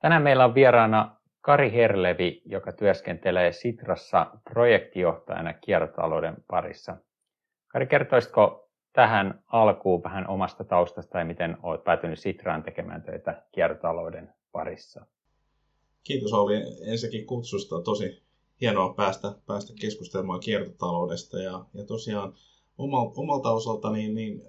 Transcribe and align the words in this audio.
Tänään 0.00 0.22
meillä 0.22 0.44
on 0.44 0.54
vieraana 0.54 1.16
Kari 1.40 1.72
Herlevi, 1.72 2.42
joka 2.44 2.72
työskentelee 2.72 3.52
Sitrassa 3.52 4.26
projektijohtajana 4.50 5.52
kiertotalouden 5.52 6.36
parissa. 6.50 6.96
Kari, 7.68 7.86
kertoisitko 7.86 8.70
tähän 8.92 9.42
alkuun 9.46 10.02
vähän 10.02 10.28
omasta 10.28 10.64
taustasta 10.64 11.18
ja 11.18 11.24
miten 11.24 11.56
olet 11.62 11.84
päätynyt 11.84 12.18
Sitraan 12.18 12.62
tekemään 12.62 13.02
töitä 13.02 13.42
kiertotalouden 13.52 14.34
parissa? 14.52 15.06
Kiitos 16.04 16.32
Olli 16.32 16.54
ensinnäkin 16.90 17.26
kutsusta. 17.26 17.82
Tosi 17.82 18.22
hienoa 18.60 18.94
päästä, 18.94 19.34
päästä 19.46 19.72
keskustelemaan 19.80 20.40
kiertotaloudesta. 20.40 21.38
Ja, 21.38 21.64
ja 21.74 21.84
tosiaan 21.84 22.32
omalta 23.16 23.50
osaltani 23.50 24.08
niin 24.08 24.42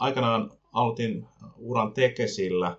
aikanaan 0.00 0.50
aloitin 0.72 1.28
uran 1.56 1.92
tekesillä. 1.92 2.76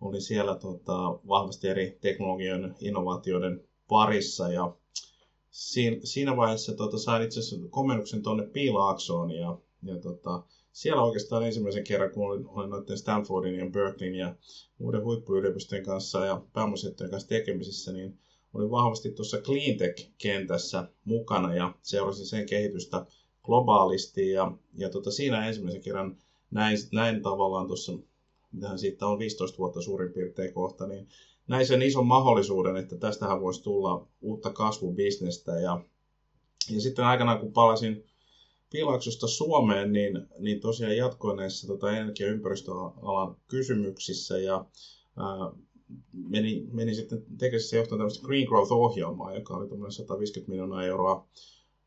Olin 0.00 0.22
siellä 0.22 0.54
tota, 0.54 0.96
vahvasti 1.28 1.68
eri 1.68 1.98
teknologioiden 2.00 2.74
innovaatioiden 2.80 3.64
parissa 3.88 4.52
ja 4.52 4.76
siinä, 6.04 6.36
vaiheessa 6.36 6.74
tota, 6.74 6.98
sain 6.98 7.22
itse 7.22 7.40
asiassa 7.40 7.68
komennuksen 7.70 8.22
tuonne 8.22 8.46
Piilaaksoon 8.46 9.30
ja, 9.30 9.58
ja 9.82 9.98
tota, 9.98 10.42
siellä 10.72 11.02
oikeastaan 11.02 11.46
ensimmäisen 11.46 11.84
kerran, 11.84 12.10
kun 12.10 12.26
olin, 12.26 12.46
olin 12.48 12.70
noiden 12.70 12.98
Stanfordin 12.98 13.54
ja 13.54 13.66
Berkeleyn 13.66 14.14
ja 14.14 14.36
muiden 14.78 15.04
huippuyliopistojen 15.04 15.84
kanssa 15.84 16.26
ja 16.26 16.42
pääomasijoittajien 16.52 17.10
kanssa 17.10 17.28
tekemisissä, 17.28 17.92
niin 17.92 18.18
olin 18.54 18.70
vahvasti 18.70 19.10
tuossa 19.10 19.38
cleantech-kentässä 19.38 20.88
mukana 21.04 21.54
ja 21.54 21.74
seurasin 21.82 22.26
sen 22.26 22.46
kehitystä 22.46 23.06
globaalisti. 23.42 24.30
Ja, 24.30 24.52
ja 24.74 24.90
tota, 24.90 25.10
siinä 25.10 25.46
ensimmäisen 25.46 25.82
kerran 25.82 26.16
näin, 26.50 26.78
näin 26.92 27.22
tavallaan 27.22 27.66
tuossa, 27.66 27.92
siitä 28.76 29.06
on 29.06 29.18
15 29.18 29.58
vuotta 29.58 29.82
suurin 29.82 30.12
piirtein 30.12 30.54
kohta, 30.54 30.86
niin 30.86 31.08
näin 31.48 31.66
sen 31.66 31.82
ison 31.82 32.06
mahdollisuuden, 32.06 32.76
että 32.76 32.96
tästähän 32.96 33.40
voisi 33.40 33.62
tulla 33.62 34.06
uutta 34.20 34.50
kasvubisnestä. 34.50 35.52
Ja, 35.52 35.84
ja 36.70 36.80
sitten 36.80 37.04
aikanaan, 37.04 37.40
kun 37.40 37.52
palasin 37.52 38.04
Pilaksosta 38.70 39.26
Suomeen, 39.26 39.92
niin, 39.92 40.26
niin 40.38 40.60
tosiaan 40.60 40.96
jatkoin 40.96 41.36
näissä 41.36 41.66
tota, 41.66 41.92
energia- 41.92 42.26
ja 42.26 42.32
ympäristöalan 42.32 43.36
kysymyksissä 43.48 44.38
ja 44.38 44.64
ää, 45.16 45.52
meni, 46.12 46.66
meni 46.72 46.94
sitten 46.94 47.24
tekesissä 47.38 47.76
johtamaan 47.76 47.98
tämmöistä 47.98 48.26
Green 48.26 48.48
Growth-ohjelmaa, 48.48 49.34
joka 49.34 49.56
oli 49.56 49.68
tämmöinen 49.68 49.92
150 49.92 50.50
miljoonaa 50.50 50.84
euroa 50.84 51.28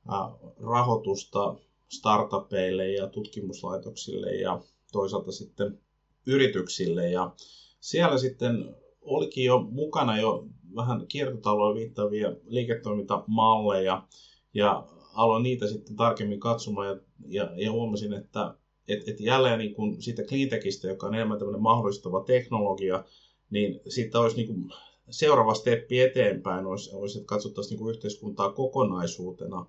ää, 0.10 0.30
rahoitusta 0.64 1.56
startupeille 1.90 2.92
ja 2.92 3.08
tutkimuslaitoksille 3.08 4.36
ja 4.36 4.62
toisaalta 4.92 5.32
sitten 5.32 5.80
yrityksille. 6.26 7.10
Ja 7.10 7.36
siellä 7.80 8.18
sitten 8.18 8.76
olikin 9.02 9.46
jo 9.46 9.60
mukana 9.60 10.20
jo 10.20 10.48
vähän 10.76 11.08
kiertotalouden 11.08 11.82
viittaavia 11.82 12.34
liiketoimintamalleja 12.46 14.08
ja 14.54 14.88
aloin 15.14 15.44
niitä 15.44 15.68
sitten 15.68 15.96
tarkemmin 15.96 16.40
katsomaan 16.40 16.88
ja, 16.88 16.98
ja, 17.28 17.52
ja 17.56 17.72
huomasin, 17.72 18.14
että 18.14 18.56
et, 18.88 19.08
et 19.08 19.20
jälleen 19.20 19.60
niin 19.60 19.74
kuin 19.74 20.02
siitä 20.02 20.24
cleantechistä, 20.24 20.88
joka 20.88 21.08
on 21.08 21.16
enemmän 21.16 21.40
tämmöinen 21.40 21.62
mahdollistava 21.62 22.24
teknologia, 22.24 23.04
niin 23.50 23.80
siitä 23.90 24.20
olisi 24.20 24.36
niin 24.36 24.48
kuin 24.48 24.74
seuraava 25.10 25.54
steppi 25.54 26.00
eteenpäin, 26.00 26.66
olisi, 26.66 26.90
olisi 26.94 27.18
että 27.18 27.28
katsottaisiin 27.28 27.80
niin 27.80 27.90
yhteiskuntaa 27.90 28.52
kokonaisuutena. 28.52 29.66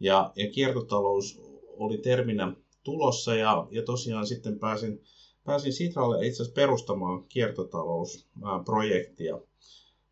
Ja, 0.00 0.32
ja 0.36 0.50
kiertotalous 0.50 1.40
oli 1.66 1.98
terminä 1.98 2.52
tulossa 2.82 3.34
ja, 3.34 3.68
ja 3.70 3.82
tosiaan 3.82 4.26
sitten 4.26 4.58
pääsin, 4.58 5.02
pääsin 5.44 5.72
Sitralle 5.72 6.26
itse 6.26 6.42
asiassa 6.42 6.54
perustamaan 6.54 7.24
kiertotalousprojektia 7.28 9.40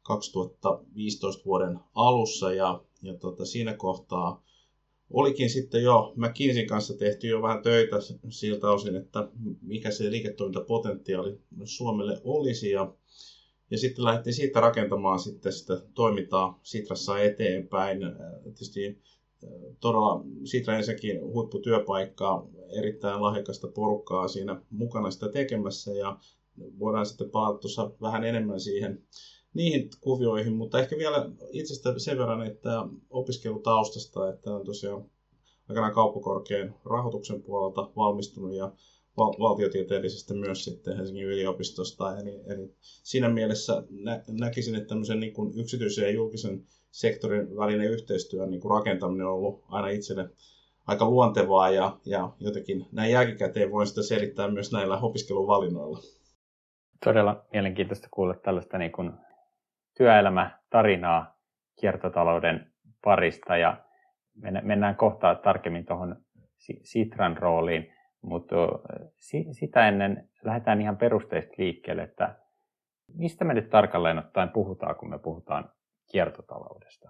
2015 0.02 1.44
vuoden 1.44 1.78
alussa 1.94 2.52
ja, 2.52 2.84
ja 3.02 3.14
tota, 3.14 3.44
siinä 3.44 3.75
kohtaa 3.75 4.44
olikin 5.10 5.50
sitten 5.50 5.83
jo 5.83 6.12
McKinseyn 6.16 6.66
kanssa 6.66 6.94
tehty 6.94 7.28
jo 7.28 7.43
vähän 7.43 7.62
töitä 7.62 7.97
siltä 8.31 8.70
osin, 8.70 8.97
että 8.97 9.28
mikä 9.62 9.91
se 9.91 10.10
liiketoimintapotentiaali 10.10 11.38
Suomelle 11.64 12.20
olisi 12.25 12.70
ja, 12.70 12.94
ja 13.70 13.78
sitten 13.78 14.04
lähdettiin 14.04 14.34
siitä 14.34 14.60
rakentamaan 14.60 15.19
sitten 15.19 15.53
sitä 15.53 15.82
toimintaa 15.94 16.60
Sitrassa 16.62 17.20
eteenpäin. 17.20 17.99
Tietysti 18.43 19.03
todella 19.80 20.25
Sitra 20.44 20.76
ensinnäkin 20.76 21.20
huipputyöpaikkaa, 21.20 22.48
erittäin 22.78 23.22
lahjakasta 23.22 23.69
porukkaa 23.69 24.28
siinä 24.28 24.62
mukana 24.70 25.10
sitä 25.10 25.28
tekemässä 25.28 25.92
ja 25.92 26.19
voidaan 26.78 27.06
sitten 27.06 27.30
palata 27.30 27.58
tuossa 27.58 27.91
vähän 28.00 28.25
enemmän 28.25 28.60
siihen 28.60 29.02
niihin 29.54 29.91
kuvioihin, 30.00 30.56
mutta 30.56 30.81
ehkä 30.81 30.98
vielä 30.98 31.31
itsestä 31.52 31.98
sen 31.98 32.19
verran, 32.19 32.47
että 32.47 32.86
opiskelutaustasta, 33.10 34.28
että 34.28 34.54
on 34.54 34.64
tosiaan 34.64 35.10
aikanaan 35.69 35.94
kauppakorkean 35.94 36.75
rahoituksen 36.84 37.42
puolelta 37.42 37.91
valmistunut 37.97 38.54
ja 38.54 38.72
val- 39.16 39.38
valtiotieteellisestä 39.38 40.34
myös 40.34 40.64
sitten 40.64 40.97
Helsingin 40.97 41.26
yliopistosta. 41.26 42.19
Eli, 42.19 42.41
eli 42.47 42.75
siinä 42.81 43.28
mielessä 43.28 43.82
nä- 43.91 44.25
näkisin, 44.28 44.75
että 44.75 44.88
tämmöisen 44.88 45.20
niin 45.20 45.32
kuin 45.32 45.58
yksityisen 45.58 46.04
ja 46.04 46.10
julkisen 46.10 46.66
sektorin 46.92 47.56
välinen 47.56 47.91
yhteistyön 47.91 48.50
niin 48.50 48.60
kuin 48.60 48.70
rakentaminen 48.70 49.26
on 49.26 49.32
ollut 49.32 49.64
aina 49.69 49.88
itselle 49.88 50.28
aika 50.86 51.10
luontevaa 51.10 51.70
ja, 51.70 51.97
ja 52.06 52.30
jotenkin 52.41 52.86
näin 52.92 53.12
jälkikäteen 53.12 53.72
voin 53.72 53.86
sitä 53.86 54.03
selittää 54.03 54.48
myös 54.48 54.72
näillä 54.72 54.98
opiskeluvalinnoilla. 54.98 55.98
Todella 57.04 57.44
mielenkiintoista 57.52 58.08
kuulla 58.10 58.34
tällaista 58.34 58.78
niin 58.78 58.92
kuin 58.92 59.12
työelämätarinaa 59.97 61.38
kiertotalouden 61.81 62.72
parista 63.04 63.56
ja 63.56 63.76
mennään 64.62 64.97
kohta 64.97 65.34
tarkemmin 65.34 65.86
tuohon 65.86 66.16
Sitran 66.82 67.36
rooliin, 67.36 67.92
mutta 68.22 68.56
sitä 69.52 69.88
ennen 69.88 70.28
lähdetään 70.44 70.81
ihan 70.81 70.97
perusteista 70.97 71.54
liikkeelle, 71.58 72.02
että 72.02 72.36
mistä 73.14 73.44
me 73.44 73.54
nyt 73.54 73.70
tarkalleen 73.70 74.19
ottaen 74.19 74.48
puhutaan, 74.48 74.97
kun 74.97 75.10
me 75.10 75.19
puhutaan 75.19 75.70
kiertotaloudesta? 76.12 77.09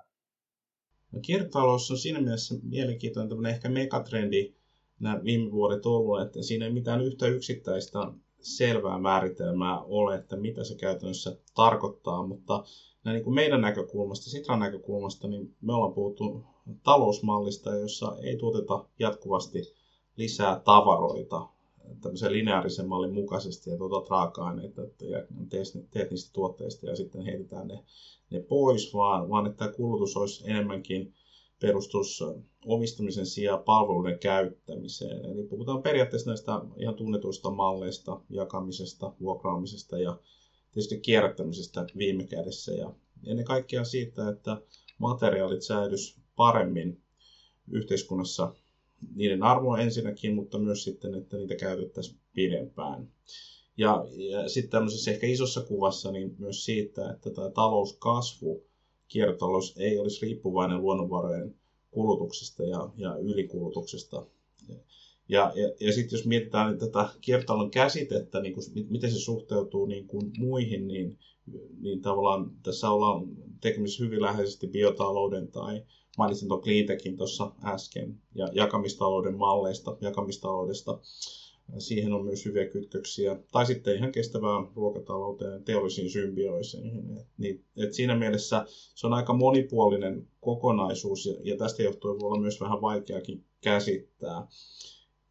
No, 1.13 1.21
kiertotalous 1.23 1.91
on 1.91 1.99
siinä 1.99 2.21
mielessä 2.21 2.55
mielenkiintoinen 2.63 3.47
ehkä 3.47 3.69
megatrendi 3.69 4.55
nämä 5.01 5.25
viime 5.25 5.51
vuodet 5.51 5.87
ollut, 5.87 6.21
että 6.21 6.43
siinä 6.43 6.65
ei 6.65 6.73
mitään 6.73 7.01
yhtä 7.01 7.27
yksittäistä 7.27 7.99
selvää 8.41 8.99
määritelmää 8.99 9.81
ole, 9.81 10.15
että 10.15 10.37
mitä 10.37 10.65
se 10.65 10.75
käytännössä 10.75 11.39
tarkoittaa, 11.55 12.27
mutta 12.27 12.65
näin 13.05 13.15
niin 13.15 13.25
kuin 13.25 13.35
meidän 13.35 13.61
näkökulmasta, 13.61 14.31
Sitran 14.31 14.61
näkökulmasta, 14.61 15.29
niin 15.29 15.57
me 15.61 15.75
ollaan 15.75 15.95
puhuttu 15.95 16.45
talousmallista, 16.83 17.77
jossa 17.77 18.17
ei 18.23 18.37
tuoteta 18.37 18.89
jatkuvasti 18.99 19.59
lisää 20.17 20.61
tavaroita 20.65 21.49
tämmöisen 22.01 22.33
lineaarisen 22.33 22.89
mallin 22.89 23.15
mukaisesti 23.15 23.71
ja 23.71 23.77
tuota 23.77 24.11
raaka-aineita 24.11 24.83
ja 24.83 25.27
teet 25.91 26.11
niistä 26.11 26.31
tuotteista 26.33 26.87
ja 26.87 26.97
sitten 26.97 27.25
heitetään 27.25 27.69
ne, 27.69 27.85
ne 28.31 28.41
pois, 28.41 28.95
vaan, 28.95 29.29
vaan 29.29 29.47
että 29.47 29.69
kulutus 29.69 30.17
olisi 30.17 30.51
enemmänkin 30.51 31.15
perustus 31.61 32.25
omistamisen 32.67 33.27
sijaan 33.27 33.63
palveluiden 33.63 34.19
käyttämiseen. 34.19 35.25
Eli 35.25 35.43
puhutaan 35.43 35.83
periaatteessa 35.83 36.31
näistä 36.31 36.61
ihan 36.77 36.95
tunnetuista 36.95 37.51
malleista, 37.51 38.21
jakamisesta, 38.31 39.13
vuokraamisesta 39.21 39.99
ja 39.99 40.19
tietysti 40.73 41.01
kierrättämisestä 41.01 41.87
viime 41.97 42.25
kädessä. 42.25 42.73
Ja 42.73 42.95
ennen 43.27 43.45
kaikkea 43.45 43.85
siitä, 43.85 44.29
että 44.29 44.63
materiaalit 44.99 45.63
säilys 45.63 46.21
paremmin 46.37 47.03
yhteiskunnassa 47.71 48.55
niiden 49.15 49.43
arvo 49.43 49.77
ensinnäkin, 49.77 50.35
mutta 50.35 50.59
myös 50.59 50.85
sitten, 50.85 51.15
että 51.15 51.37
niitä 51.37 51.57
käytettäisiin 51.57 52.19
pidempään. 52.35 53.09
Ja, 53.77 54.05
ja 54.31 54.49
sitten 54.49 54.71
tämmöisessä 54.71 55.11
ehkä 55.11 55.27
isossa 55.27 55.61
kuvassa 55.61 56.11
niin 56.13 56.35
myös 56.39 56.65
siitä, 56.65 57.11
että 57.11 57.31
tämä 57.31 57.51
talouskasvu, 57.51 58.65
kiertotalous 59.09 59.75
ei 59.79 59.99
olisi 59.99 60.27
riippuvainen 60.27 60.83
luonnonvarojen 60.83 61.55
kulutuksesta 61.91 62.63
ja, 62.65 62.91
ja 62.97 63.17
ylikulutuksesta. 63.17 64.27
Ja, 65.29 65.53
ja, 65.57 65.73
ja 65.81 65.93
sitten 65.93 66.17
jos 66.17 66.27
mietitään 66.27 66.79
tätä 66.79 67.09
kiertotalouden 67.21 67.71
käsitettä, 67.71 68.41
niin 68.41 68.55
kun, 68.55 68.63
miten 68.89 69.11
se 69.11 69.19
suhteutuu 69.19 69.87
niin 69.87 70.07
kuin 70.07 70.31
muihin, 70.39 70.89
niin, 70.89 71.19
niin 71.81 72.03
tavallaan 72.03 72.51
tässä 72.63 72.91
ollaan 72.91 73.29
tekemisissä 73.61 74.05
hyvin 74.05 74.23
läheisesti 74.23 74.67
biotalouden 74.67 75.49
tai 75.49 75.83
mainitsin 76.19 76.49
tuon 76.49 76.63
cleantechin 76.63 77.17
tuossa 77.17 77.53
äsken 77.65 78.19
ja 78.35 78.49
jakamistalouden 78.53 79.37
malleista, 79.37 79.97
jakamistaloudesta. 80.01 80.99
Siihen 81.79 82.13
on 82.13 82.25
myös 82.25 82.45
hyviä 82.45 82.67
kytköksiä. 82.67 83.39
Tai 83.53 83.67
sitten 83.67 83.97
ihan 83.97 84.13
kestävään 84.13 84.69
ruokatalouteen, 84.75 85.65
teollisiin 85.65 86.11
symbioiseihin. 86.11 87.19
Et, 87.19 87.27
niin, 87.39 87.65
et 87.77 87.93
siinä 87.93 88.17
mielessä 88.17 88.65
se 88.69 89.07
on 89.07 89.13
aika 89.13 89.33
monipuolinen 89.33 90.29
kokonaisuus 90.41 91.27
ja, 91.27 91.35
ja 91.43 91.57
tästä 91.57 91.83
johtuen 91.83 92.21
voi 92.21 92.27
olla 92.27 92.41
myös 92.41 92.61
vähän 92.61 92.81
vaikeakin 92.81 93.45
käsittää. 93.61 94.47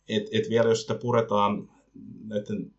Et, 0.10 0.24
et 0.32 0.50
vielä 0.50 0.70
jos 0.70 0.82
sitä 0.82 0.96
puretaan 0.96 1.70
näiden 2.28 2.74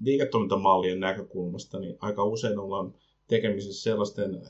liiketoimintamallien 0.00 1.00
näkökulmasta, 1.00 1.78
niin 1.80 1.96
aika 2.00 2.24
usein 2.24 2.58
ollaan 2.58 2.94
tekemisissä 3.28 3.82
sellaisten 3.82 4.42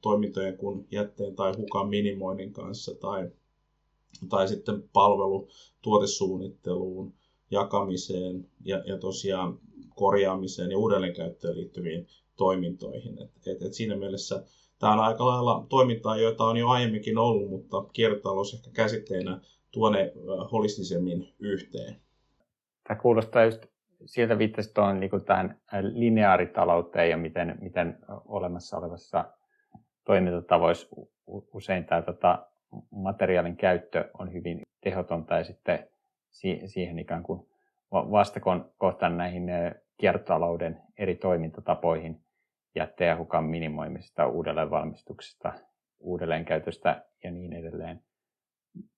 toimintojen 0.00 0.56
kuin 0.56 0.86
jätteen 0.90 1.36
tai 1.36 1.52
hukan 1.56 1.88
minimoinnin 1.88 2.52
kanssa 2.52 2.94
tai, 2.94 3.30
tai 4.28 4.48
sitten 4.48 4.82
palvelu 4.92 5.48
tuotesuunnitteluun, 5.82 7.12
jakamiseen 7.50 8.46
ja, 8.64 8.82
ja 8.86 8.98
tosiaan 8.98 9.58
korjaamiseen 9.94 10.70
ja 10.70 10.78
uudelleenkäyttöön 10.78 11.56
liittyviin 11.56 12.06
toimintoihin. 12.36 13.22
Et, 13.22 13.30
et, 13.46 13.62
et 13.62 13.74
siinä 13.74 13.96
mielessä 13.96 14.44
tämä 14.78 14.92
on 14.92 15.00
aika 15.00 15.26
lailla 15.26 15.66
toimintaa, 15.68 16.16
joita 16.16 16.44
on 16.44 16.56
jo 16.56 16.68
aiemminkin 16.68 17.18
ollut, 17.18 17.50
mutta 17.50 17.84
kiertotalous 17.92 18.54
ehkä 18.54 18.70
käsitteenä 18.70 19.40
tuo 19.70 19.90
ne 19.90 20.12
holistisemmin 20.52 21.28
yhteen. 21.38 21.96
Tämä 22.88 23.00
kuulostaa 23.00 23.44
just 23.44 23.66
sieltä 24.06 24.38
viittasit 24.38 24.74
tuon 24.74 25.00
niin 25.00 25.10
lineaaritalouteen 25.92 27.10
ja 27.10 27.16
miten, 27.16 27.58
miten 27.60 27.98
olemassa 28.24 28.78
olevassa 28.78 29.24
toimintatavoissa 30.04 30.96
usein 31.52 31.84
tämä 31.84 32.02
tota, 32.02 32.46
materiaalin 32.90 33.56
käyttö 33.56 34.10
on 34.18 34.32
hyvin 34.32 34.62
tehotonta 34.80 35.34
ja 35.34 35.44
sitten 35.44 35.88
siihen 36.66 36.98
ikään 36.98 37.22
kuin 37.22 37.46
vastakohtaan 37.92 39.16
näihin 39.16 39.50
kiertotalouden 39.96 40.82
eri 40.98 41.14
toimintatapoihin 41.14 42.20
jätteen 42.74 43.18
hukan 43.18 43.44
minimoimisesta, 43.44 44.26
uudelleenvalmistuksesta, 44.26 45.52
uudelleenkäytöstä 46.00 47.04
ja 47.24 47.30
niin 47.30 47.52
edelleen. 47.52 48.00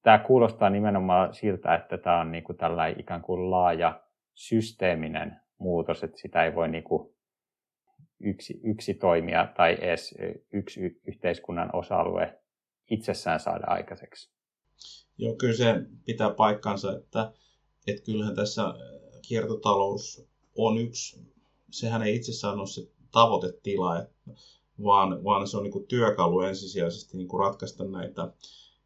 Tämä 0.03 0.19
kuulostaa 0.19 0.71
nimenomaan 0.71 1.35
siltä, 1.35 1.75
että 1.75 1.99
tämä 1.99 2.21
on 2.21 2.33
niin 2.33 2.45
kuin 2.45 2.57
tällainen 2.59 3.01
ikään 3.01 3.23
kuin 3.23 3.51
laaja 3.51 4.01
systeeminen 4.35 5.41
muutos, 5.59 6.05
että 6.05 6.19
sitä 6.19 6.45
ei 6.45 6.55
voi 6.55 6.69
niin 6.69 6.85
kuin 6.85 7.15
yksi, 8.21 8.61
yksi 8.65 8.95
toimija 8.95 9.53
tai 9.57 9.77
edes 9.81 10.15
yksi 10.53 10.81
yhteiskunnan 11.07 11.71
osa-alue 11.73 12.39
itsessään 12.91 13.41
saada 13.41 13.65
aikaiseksi. 13.67 14.31
Joo, 15.19 15.35
kyllä 15.35 15.57
se 15.57 15.75
pitää 16.05 16.31
paikkansa, 16.31 16.97
että, 16.97 17.33
että 17.87 18.03
kyllähän 18.03 18.37
tässä 18.37 18.63
kiertotalous 19.29 20.29
on 20.57 20.79
yksi, 20.79 21.21
sehän 21.71 22.03
ei 22.03 22.17
itsessään 22.17 22.59
ole 22.59 22.67
se 22.67 22.83
tavoitetila, 23.13 24.07
vaan, 24.85 25.25
vaan 25.25 25.49
se 25.49 25.57
on 25.57 25.63
niin 25.63 25.87
työkalu 25.87 26.41
ensisijaisesti 26.41 27.17
niin 27.17 27.29
ratkaista 27.39 27.85
näitä 27.85 28.33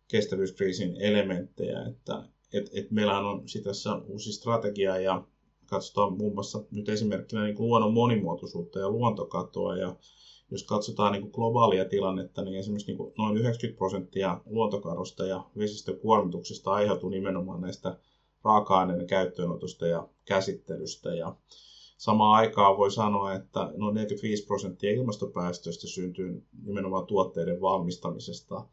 kestävyyskriisin 0.08 0.96
elementtejä. 1.00 1.82
Että, 1.82 2.22
et, 2.52 2.70
et 2.74 2.90
meillähän 2.90 3.24
on 3.24 3.44
tässä 3.64 3.94
uusi 3.94 4.32
strategia 4.32 4.98
ja 4.98 5.24
katsotaan 5.70 6.18
muun 6.18 6.34
muassa 6.34 6.64
nyt 6.70 6.88
esimerkkinä 6.88 7.44
niin 7.44 7.56
kuin 7.56 7.66
luonnon 7.66 7.92
monimuotoisuutta 7.92 8.78
ja 8.78 8.90
luontokatoa. 8.90 9.76
Ja 9.76 9.96
jos 10.50 10.64
katsotaan 10.64 11.12
niin 11.12 11.22
kuin 11.22 11.32
globaalia 11.32 11.84
tilannetta, 11.84 12.42
niin 12.42 12.58
esimerkiksi 12.58 12.86
niin 12.86 12.96
kuin 12.96 13.12
noin 13.18 13.36
90 13.36 13.78
prosenttia 13.78 14.40
luontokadosta 14.46 15.26
ja 15.26 15.44
vesistökuormituksesta 15.58 16.72
aiheutuu 16.72 17.10
nimenomaan 17.10 17.60
näistä 17.60 17.98
raaka-aineiden 18.44 19.06
käyttöönotosta 19.06 19.86
ja 19.86 20.08
käsittelystä. 20.24 21.14
Ja 21.14 21.36
samaan 21.96 22.34
aikaan 22.34 22.76
voi 22.78 22.90
sanoa, 22.90 23.34
että 23.34 23.72
noin 23.76 23.94
45 23.94 24.46
prosenttia 24.46 24.90
ilmastopäästöistä 24.90 25.86
syntyy 25.86 26.42
nimenomaan 26.64 27.06
tuotteiden 27.06 27.60
valmistamisesta. 27.60 28.64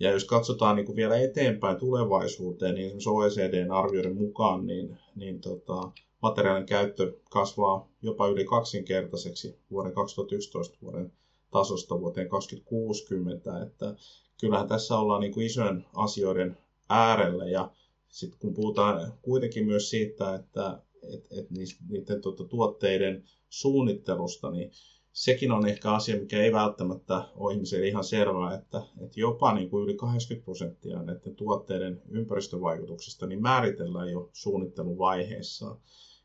Ja 0.00 0.10
jos 0.10 0.24
katsotaan 0.24 0.76
niin 0.76 0.86
kuin 0.86 0.96
vielä 0.96 1.16
eteenpäin 1.16 1.76
tulevaisuuteen, 1.76 2.74
niin 2.74 2.86
esimerkiksi 2.86 3.10
OECDn 3.10 3.70
arvioiden 3.70 4.16
mukaan, 4.16 4.66
niin, 4.66 4.98
niin 5.14 5.40
tota, 5.40 5.92
materiaalin 6.26 6.66
käyttö 6.66 7.16
kasvaa 7.30 7.88
jopa 8.02 8.28
yli 8.28 8.44
kaksinkertaiseksi 8.44 9.58
vuoden 9.70 9.92
2011 9.92 10.78
vuoden 10.82 11.12
tasosta 11.50 12.00
vuoteen 12.00 12.28
2060. 12.28 13.62
Että 13.62 13.94
kyllähän 14.40 14.68
tässä 14.68 14.98
ollaan 14.98 15.20
niin 15.20 15.32
kuin 15.32 15.46
isojen 15.46 15.84
asioiden 15.94 16.58
äärellä 16.88 17.48
ja 17.48 17.70
sitten 18.08 18.40
kun 18.40 18.54
puhutaan 18.54 19.12
kuitenkin 19.22 19.66
myös 19.66 19.90
siitä, 19.90 20.34
että 20.34 20.82
et, 21.14 21.26
et 21.38 21.50
niiden 21.88 22.20
tuota, 22.20 22.44
tuotteiden 22.44 23.24
suunnittelusta, 23.48 24.50
niin 24.50 24.70
sekin 25.12 25.52
on 25.52 25.68
ehkä 25.68 25.92
asia, 25.92 26.20
mikä 26.20 26.42
ei 26.42 26.52
välttämättä 26.52 27.22
ole 27.34 27.54
ihmiselle 27.54 27.88
ihan 27.88 28.04
selvää, 28.04 28.54
että, 28.54 28.82
että 29.00 29.20
jopa 29.20 29.54
niin 29.54 29.70
kuin 29.70 29.84
yli 29.84 29.94
80 29.94 30.44
prosenttia 30.44 31.02
näiden 31.02 31.36
tuotteiden 31.36 32.02
ympäristövaikutuksista 32.08 33.26
niin 33.26 33.42
määritellään 33.42 34.10
jo 34.10 34.30
suunnitteluvaiheessa. 34.32 35.76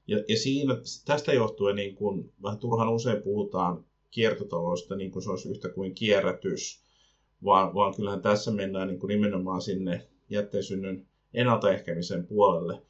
Ja, 0.07 0.23
ja 0.27 0.37
siinä, 0.37 0.73
tästä 1.05 1.33
johtuen 1.33 1.75
niin 1.75 1.95
kuin, 1.95 2.33
vähän 2.43 2.59
turhan 2.59 2.93
usein 2.93 3.21
puhutaan 3.21 3.85
kiertotaloudesta 4.11 4.95
niin 4.95 5.11
kuin 5.11 5.23
se 5.23 5.29
olisi 5.29 5.49
yhtä 5.49 5.69
kuin 5.69 5.95
kierrätys, 5.95 6.83
vaan, 7.43 7.73
vaan 7.73 7.95
kyllähän 7.95 8.21
tässä 8.21 8.51
mennään 8.51 8.87
niin 8.87 8.99
kuin 8.99 9.07
nimenomaan 9.07 9.61
sinne 9.61 10.07
jätteensynnyn 10.29 11.07
ennaltaehkämisen 11.33 12.27
puolelle. 12.27 12.81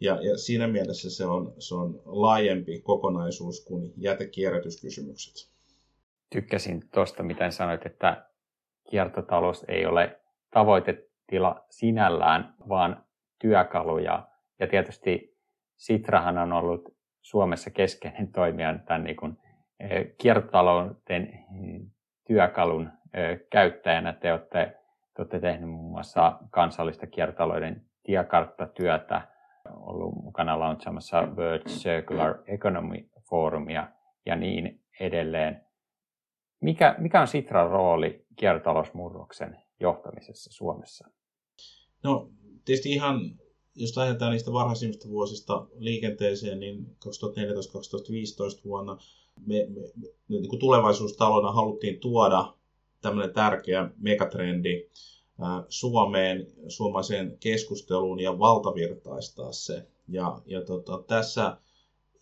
Ja, 0.00 0.18
ja 0.22 0.38
siinä 0.38 0.66
mielessä 0.66 1.10
se 1.10 1.26
on, 1.26 1.54
se 1.58 1.74
on 1.74 2.02
laajempi 2.04 2.80
kokonaisuus 2.80 3.64
kuin 3.64 3.92
jätekierrätyskysymykset. 3.96 5.50
Tykkäsin 6.30 6.88
tuosta, 6.94 7.22
miten 7.22 7.52
sanoit, 7.52 7.86
että 7.86 8.26
kiertotalous 8.90 9.64
ei 9.68 9.86
ole 9.86 10.20
tavoitetila 10.50 11.64
sinällään, 11.70 12.54
vaan 12.68 13.04
työkaluja. 13.38 14.28
Ja 14.60 14.66
tietysti 14.66 15.31
Sitrahan 15.82 16.38
on 16.38 16.52
ollut 16.52 16.94
Suomessa 17.22 17.70
keskeinen 17.70 18.32
toimija 18.32 18.78
tämän 18.78 19.04
niin 19.04 19.16
kuin, 19.16 19.38
eh, 19.80 20.06
kiertotalouden 20.18 21.44
työkalun 22.26 22.90
eh, 23.14 23.40
käyttäjänä. 23.50 24.12
Te 24.12 24.32
olette, 24.32 24.78
te 25.14 25.22
olette 25.22 25.40
tehneet 25.40 25.70
muun 25.70 25.90
muassa 25.90 26.38
kansallista 26.50 27.06
kiertotalouden 27.06 27.84
tiekarttatyötä, 28.02 29.28
ollut 29.76 30.14
mukana 30.14 30.58
launchamassa 30.58 31.22
World 31.22 31.62
Circular 31.68 32.34
Economy 32.46 33.08
Forumia 33.30 33.88
ja 34.26 34.36
niin 34.36 34.80
edelleen. 35.00 35.66
Mikä, 36.60 36.94
mikä 36.98 37.20
on 37.20 37.28
Sitran 37.28 37.70
rooli 37.70 38.26
kiertotalousmurroksen 38.36 39.62
johtamisessa 39.80 40.52
Suomessa? 40.52 41.08
No 42.02 42.30
tietysti 42.64 42.92
ihan, 42.92 43.16
jos 43.74 43.96
lähdetään 43.96 44.32
niistä 44.32 44.52
varhaisimmista 44.52 45.08
vuosista 45.08 45.66
liikenteeseen, 45.78 46.60
niin 46.60 46.96
2014-2015 47.06 47.08
vuonna 48.64 48.98
me, 49.46 49.66
me, 49.68 49.80
me 50.28 50.36
niin 50.36 50.48
kuin 50.48 50.60
tulevaisuustalona 50.60 51.52
haluttiin 51.52 52.00
tuoda 52.00 52.54
tämmöinen 53.00 53.34
tärkeä 53.34 53.90
megatrendi, 53.98 54.88
Suomeen, 55.68 56.46
suomalaiseen 56.68 57.36
keskusteluun 57.40 58.20
ja 58.20 58.38
valtavirtaistaa 58.38 59.52
se. 59.52 59.86
Ja, 60.08 60.42
ja 60.46 60.64
tota, 60.64 61.02
tässä 61.06 61.56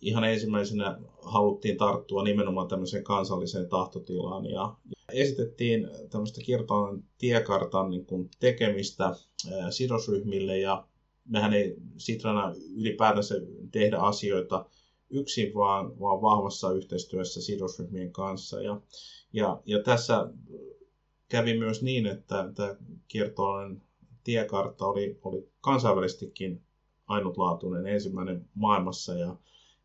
ihan 0.01 0.23
ensimmäisenä 0.23 0.99
haluttiin 1.21 1.77
tarttua 1.77 2.23
nimenomaan 2.23 2.67
tämmöiseen 2.67 3.03
kansalliseen 3.03 3.69
tahtotilaan 3.69 4.45
ja 4.45 4.75
esitettiin 5.13 5.89
tämmöistä 6.09 6.41
kiertoalan 6.41 7.03
tiekartan 7.17 7.89
niin 7.89 8.05
kuin 8.05 8.29
tekemistä 8.39 9.15
sidosryhmille 9.69 10.57
ja 10.57 10.87
mehän 11.31 11.53
ei 11.53 11.75
Sitrana 11.97 12.53
ylipäätänsä 12.75 13.35
tehdä 13.71 13.97
asioita 13.97 14.65
yksin, 15.09 15.53
vaan, 15.53 15.99
vaan 15.99 16.21
vahvassa 16.21 16.71
yhteistyössä 16.71 17.41
sidosryhmien 17.41 18.11
kanssa. 18.11 18.61
Ja, 18.61 18.81
ja, 19.33 19.61
ja 19.65 19.83
tässä 19.83 20.27
kävi 21.29 21.59
myös 21.59 21.83
niin, 21.83 22.05
että 22.05 22.51
tämä 22.55 22.75
kiertoalan 23.07 23.81
tiekartta 24.23 24.85
oli, 24.85 25.19
oli 25.23 25.49
kansainvälisestikin 25.61 26.61
ainutlaatuinen 27.07 27.87
ensimmäinen 27.87 28.49
maailmassa 28.55 29.13
ja, 29.13 29.35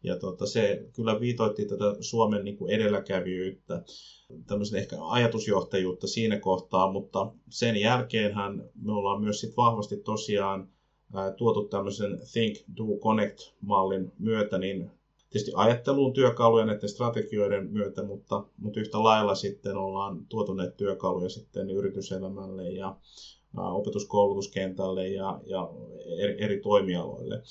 ja 0.02 0.18
tota, 0.18 0.46
se 0.46 0.88
kyllä 0.92 1.20
viitoitti 1.20 1.66
tätä 1.66 1.84
Suomen 2.00 2.44
niin 2.44 2.56
kuin 2.56 2.72
edelläkävijyyttä, 2.72 3.84
tämmöisen 4.46 4.78
ehkä 4.78 4.96
ajatusjohtajuutta 5.00 6.06
siinä 6.06 6.40
kohtaa, 6.40 6.92
mutta 6.92 7.32
sen 7.50 7.76
jälkeenhän 7.76 8.70
me 8.82 8.92
ollaan 8.92 9.22
myös 9.22 9.40
sit 9.40 9.56
vahvasti 9.56 9.96
tosiaan 9.96 10.68
tuotu 11.36 11.68
tämmöisen 11.68 12.18
Think, 12.32 12.56
Do, 12.76 12.98
Connect-mallin 13.02 14.12
myötä 14.18 14.58
niin 14.58 14.90
tietysti 15.30 15.52
ajatteluun 15.54 16.12
työkaluja 16.12 16.66
näiden 16.66 16.88
strategioiden 16.88 17.70
myötä, 17.70 18.02
mutta, 18.02 18.44
mutta 18.58 18.80
yhtä 18.80 19.02
lailla 19.02 19.34
sitten 19.34 19.76
ollaan 19.76 20.26
tuotu 20.28 20.54
näitä 20.54 20.76
työkaluja 20.76 21.28
sitten 21.28 21.70
yrityselämälle 21.70 22.70
ja 22.70 22.96
opetuskoulutuskentälle 23.56 25.08
ja, 25.08 25.40
ja 25.46 25.70
eri, 26.18 26.44
eri 26.44 26.60
toimialoille. 26.60 27.42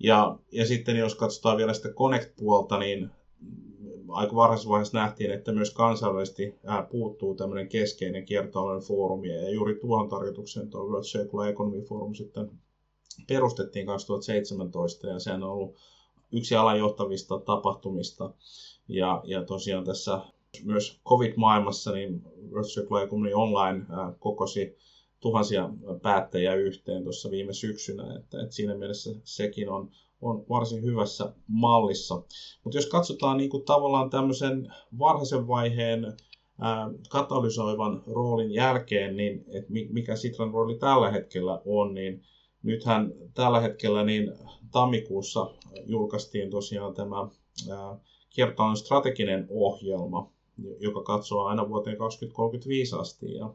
Ja, 0.00 0.38
ja 0.52 0.66
sitten 0.66 0.96
jos 0.96 1.14
katsotaan 1.14 1.56
vielä 1.56 1.74
sitä 1.74 1.88
Connect-puolta, 1.88 2.78
niin 2.78 3.10
aika 4.08 4.36
varhaisessa 4.36 4.70
vaiheessa 4.70 4.98
nähtiin, 4.98 5.30
että 5.30 5.52
myös 5.52 5.74
kansainvälisesti 5.74 6.54
puuttuu 6.90 7.34
tämmöinen 7.34 7.68
keskeinen 7.68 8.24
kiertotalouden 8.24 8.82
foorumi, 8.82 9.28
ja 9.28 9.50
juuri 9.50 9.74
tuohon 9.74 10.08
tarkoitukseen 10.08 10.70
tuo 10.70 10.84
World 10.84 11.04
Circular 11.04 11.48
Economy 11.48 11.82
Forum 11.82 12.14
sitten 12.14 12.50
perustettiin 13.28 13.86
2017, 13.86 15.06
ja 15.06 15.18
sehän 15.18 15.42
on 15.42 15.50
ollut 15.50 15.76
yksi 16.32 16.56
alan 16.56 16.78
johtavista 16.78 17.38
tapahtumista. 17.38 18.34
Ja, 18.88 19.22
ja 19.24 19.44
tosiaan 19.44 19.84
tässä 19.84 20.20
Myös 20.64 21.00
COVID-maailmassa 21.06 21.92
niin 21.92 22.22
World 22.50 22.68
Circular 22.68 23.04
Economy 23.04 23.32
Online 23.34 23.84
kokosi 24.18 24.76
tuhansia 25.20 25.70
päättäjiä 26.02 26.54
yhteen 26.54 27.02
tuossa 27.02 27.30
viime 27.30 27.52
syksynä, 27.52 28.16
että, 28.16 28.42
että 28.42 28.54
siinä 28.54 28.74
mielessä 28.74 29.10
sekin 29.24 29.70
on, 29.70 29.90
on 30.20 30.44
varsin 30.48 30.82
hyvässä 30.82 31.32
mallissa. 31.46 32.22
Mutta 32.64 32.78
jos 32.78 32.86
katsotaan 32.86 33.36
niin 33.36 33.50
kuin 33.50 33.64
tavallaan 33.64 34.10
tämmöisen 34.10 34.72
varhaisen 34.98 35.48
vaiheen 35.48 36.16
ää, 36.60 36.90
katalysoivan 37.08 38.02
roolin 38.06 38.52
jälkeen, 38.52 39.16
niin 39.16 39.44
että 39.48 39.72
mikä 39.90 40.16
Sitran 40.16 40.54
rooli 40.54 40.78
tällä 40.78 41.10
hetkellä 41.10 41.62
on, 41.64 41.94
niin 41.94 42.22
nythän 42.62 43.12
tällä 43.34 43.60
hetkellä 43.60 44.04
niin 44.04 44.32
tammikuussa 44.72 45.50
julkaistiin 45.86 46.50
tosiaan 46.50 46.94
tämä 46.94 47.28
kiertotalouden 48.30 48.76
strateginen 48.76 49.46
ohjelma, 49.50 50.32
joka 50.80 51.02
katsoo 51.02 51.44
aina 51.44 51.68
vuoteen 51.68 51.96
2035 51.96 52.96
asti 52.96 53.34
ja, 53.34 53.54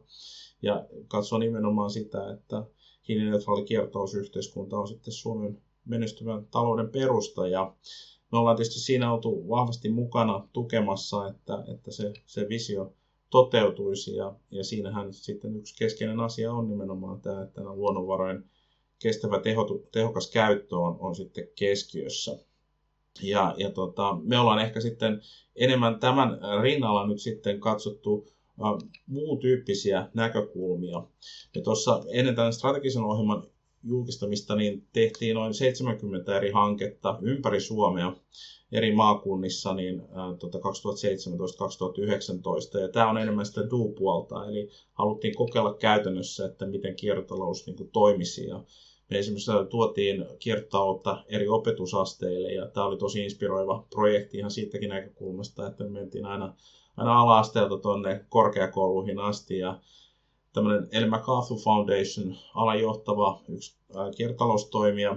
ja 0.62 0.86
katsoo 1.08 1.38
nimenomaan 1.38 1.90
sitä, 1.90 2.32
että 2.32 2.64
hiilineutraali 3.08 3.64
kiertotalousyhteiskunta 3.64 4.78
on 4.78 4.88
sitten 4.88 5.12
Suomen 5.12 5.62
menestyvän 5.84 6.46
talouden 6.46 6.88
perusta. 6.88 7.48
Ja 7.48 7.74
me 8.32 8.38
ollaan 8.38 8.56
tietysti 8.56 8.80
siinä 8.80 9.12
oltu 9.12 9.48
vahvasti 9.48 9.90
mukana 9.90 10.48
tukemassa, 10.52 11.28
että, 11.28 11.64
että 11.74 11.90
se, 11.90 12.12
se 12.26 12.48
visio 12.48 12.92
toteutuisi. 13.30 14.16
Ja, 14.16 14.34
ja 14.50 14.64
siinähän 14.64 15.12
sitten 15.12 15.56
yksi 15.56 15.76
keskeinen 15.78 16.20
asia 16.20 16.52
on 16.52 16.68
nimenomaan 16.68 17.20
tämä, 17.20 17.42
että 17.42 17.64
luonnonvarojen 17.64 18.44
kestävä 19.04 19.40
teho, 19.40 19.82
tehokas 19.92 20.30
käyttö 20.30 20.76
on, 20.76 20.96
on 21.00 21.14
sitten 21.14 21.48
keskiössä. 21.58 22.38
Ja, 23.22 23.54
ja 23.58 23.70
tota, 23.70 24.18
me 24.22 24.38
ollaan 24.38 24.58
ehkä 24.58 24.80
sitten 24.80 25.20
enemmän 25.56 26.00
tämän 26.00 26.38
rinnalla 26.62 27.06
nyt 27.06 27.20
sitten 27.20 27.60
katsottu 27.60 28.12
uh, 28.12 28.26
muun 29.06 29.38
tyyppisiä 29.38 30.08
näkökulmia. 30.14 31.02
Ja 31.54 31.62
tuossa 31.62 32.02
ennen 32.12 32.34
tämän 32.34 32.52
strategisen 32.52 33.02
ohjelman 33.02 33.46
julkistamista 33.82 34.56
niin 34.56 34.86
tehtiin 34.92 35.34
noin 35.34 35.54
70 35.54 36.36
eri 36.36 36.50
hanketta 36.50 37.18
ympäri 37.22 37.60
Suomea 37.60 38.16
eri 38.72 38.94
maakunnissa 38.94 39.74
niin, 39.74 40.00
ää, 40.00 40.36
tota 40.38 40.58
2017-2019. 40.58 40.62
Ja 42.80 42.88
tämä 42.88 43.10
on 43.10 43.18
enemmän 43.18 43.46
sitä 43.46 43.70
do-puolta, 43.70 44.48
eli 44.48 44.70
haluttiin 44.92 45.34
kokeilla 45.34 45.74
käytännössä, 45.74 46.46
että 46.46 46.66
miten 46.66 46.96
kiertotalous 46.96 47.66
niin 47.66 47.90
toimisi. 47.92 48.46
Ja 48.46 48.64
me 49.10 49.18
esimerkiksi 49.18 49.50
tuotiin 49.70 50.24
kiertotaloutta 50.38 51.24
eri 51.28 51.48
opetusasteille 51.48 52.52
ja 52.52 52.66
tämä 52.66 52.86
oli 52.86 52.96
tosi 52.96 53.24
inspiroiva 53.24 53.86
projekti 53.90 54.38
ihan 54.38 54.50
siitäkin 54.50 54.88
näkökulmasta, 54.88 55.66
että 55.66 55.84
me 55.84 55.90
mentiin 55.90 56.26
aina, 56.26 56.54
aina 56.96 57.20
ala-asteelta 57.20 57.78
tuonne 57.78 58.24
korkeakouluihin 58.28 59.18
asti 59.18 59.58
ja 59.58 59.80
tämmöinen 60.52 60.88
El 60.92 61.10
MacArthur 61.10 61.58
Foundation, 61.58 62.36
alan 62.54 62.80
johtava 62.80 63.40
yksi 63.48 63.76
kiertotaloustoimija, 64.16 65.16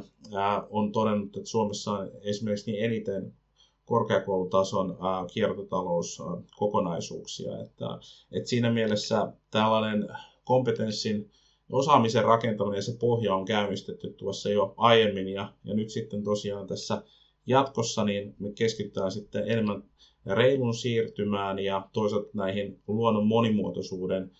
on 0.69 0.91
todennut, 0.91 1.37
että 1.37 1.49
Suomessa 1.49 1.91
on 1.91 2.11
esimerkiksi 2.21 2.71
niin 2.71 2.85
eniten 2.85 3.33
korkeakoulutason 3.85 4.97
kiertotalouskokonaisuuksia. 5.33 7.61
Että, 7.61 7.85
että 8.31 8.49
siinä 8.49 8.71
mielessä 8.71 9.33
tällainen 9.51 10.07
kompetenssin 10.43 11.31
osaamisen 11.71 12.23
rakentaminen 12.23 12.77
ja 12.77 12.81
se 12.81 12.97
pohja 12.99 13.35
on 13.35 13.45
käynnistetty 13.45 14.13
tuossa 14.13 14.49
jo 14.49 14.73
aiemmin 14.77 15.27
ja, 15.27 15.53
ja 15.63 15.73
nyt 15.73 15.89
sitten 15.89 16.23
tosiaan 16.23 16.67
tässä 16.67 17.03
jatkossa 17.47 18.03
niin 18.03 18.35
me 18.39 18.51
keskitytään 18.51 19.11
sitten 19.11 19.47
enemmän 19.47 19.83
reilun 20.25 20.73
siirtymään 20.73 21.59
ja 21.59 21.89
toisaalta 21.93 22.29
näihin 22.33 22.79
luonnon 22.87 23.27
monimuotoisuuden 23.27 24.31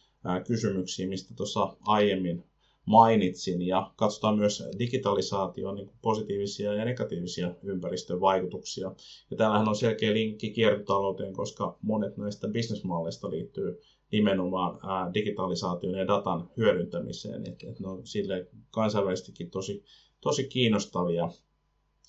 kysymyksiin, 0.48 1.10
mistä 1.10 1.34
tuossa 1.36 1.78
aiemmin 1.88 2.44
mainitsin. 2.86 3.62
Ja 3.62 3.92
katsotaan 3.96 4.38
myös 4.38 4.64
digitalisaation 4.80 5.76
niin 5.76 5.90
positiivisia 6.02 6.74
ja 6.74 6.86
negatiivisia 6.86 7.56
ympäristövaikutuksia. 7.64 8.92
Ja 9.32 9.38
täällähän 9.38 9.70
on 9.70 9.76
selkeä 9.76 10.14
linkki 10.14 10.50
kiertotalouteen, 10.50 11.34
koska 11.34 11.78
monet 11.82 12.18
näistä 12.18 12.48
bisnesmalleista 12.48 13.30
liittyy 13.30 13.82
nimenomaan 14.12 15.14
digitalisaation 15.14 15.96
ja 15.96 16.08
datan 16.08 16.50
hyödyntämiseen. 16.58 17.48
Että 17.50 17.70
et 17.70 17.80
ne 17.80 17.88
on 17.88 18.08
sille 18.08 18.48
kansainvälisestikin 18.72 19.50
tosi, 19.50 19.84
tosi 20.22 20.44
kiinnostavia. 20.44 21.30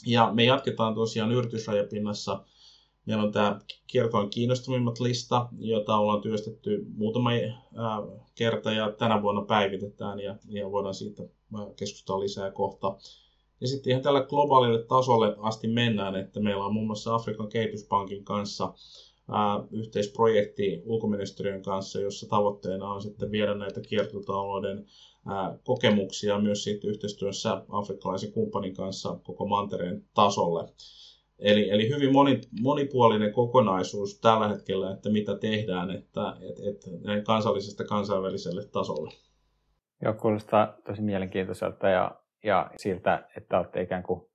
Ja 0.06 0.30
me 0.34 0.44
jatketaan 0.44 0.94
tosiaan 0.94 1.32
yritysrajapinnassa 1.32 2.44
Meillä 3.08 3.22
on 3.22 3.32
tämä 3.32 3.60
kiertoon 3.86 4.30
kiinnostavimmat 4.30 5.00
lista, 5.00 5.48
jota 5.58 5.96
ollaan 5.96 6.20
työstetty 6.20 6.86
muutama 6.96 7.30
kerta 8.34 8.72
ja 8.72 8.92
tänä 8.92 9.22
vuonna 9.22 9.42
päivitetään 9.42 10.20
ja, 10.20 10.36
ja 10.48 10.70
voidaan 10.70 10.94
siitä 10.94 11.22
keskustella 11.76 12.20
lisää 12.20 12.50
kohta. 12.50 12.96
Ja 13.60 13.68
sitten 13.68 13.90
ihan 13.90 14.02
tällä 14.02 14.20
globaalille 14.22 14.82
tasolle 14.82 15.36
asti 15.38 15.68
mennään, 15.68 16.16
että 16.16 16.40
meillä 16.40 16.64
on 16.64 16.72
muun 16.72 16.86
muassa 16.86 17.14
Afrikan 17.14 17.48
kehityspankin 17.48 18.24
kanssa 18.24 18.64
ää, 18.64 18.72
yhteisprojekti 19.70 20.82
ulkoministeriön 20.84 21.62
kanssa, 21.62 22.00
jossa 22.00 22.28
tavoitteena 22.28 22.92
on 22.92 23.02
sitten 23.02 23.30
viedä 23.30 23.54
näitä 23.54 23.80
kiertotalouden 23.80 24.86
kokemuksia 25.64 26.38
myös 26.38 26.64
siitä 26.64 26.88
yhteistyössä 26.88 27.62
afrikkalaisen 27.68 28.32
kumppanin 28.32 28.74
kanssa 28.74 29.18
koko 29.22 29.46
mantereen 29.46 30.04
tasolle. 30.14 30.68
Eli, 31.38 31.70
eli 31.70 31.88
hyvin 31.88 32.12
moni, 32.12 32.40
monipuolinen 32.60 33.32
kokonaisuus 33.32 34.20
tällä 34.20 34.48
hetkellä, 34.48 34.90
että 34.90 35.10
mitä 35.10 35.38
tehdään 35.38 35.90
että, 35.90 36.36
että, 36.48 36.62
että 36.70 36.90
näin 37.04 37.24
kansallisesta 37.24 37.84
kansainväliselle 37.84 38.64
tasolle. 38.64 39.10
Joo, 40.02 40.14
kuulostaa 40.14 40.74
tosi 40.86 41.02
mielenkiintoiselta 41.02 41.88
ja, 41.88 42.20
ja 42.44 42.70
siltä, 42.76 43.28
että 43.36 43.58
olette 43.58 43.82
ikään 43.82 44.02
kuin 44.02 44.27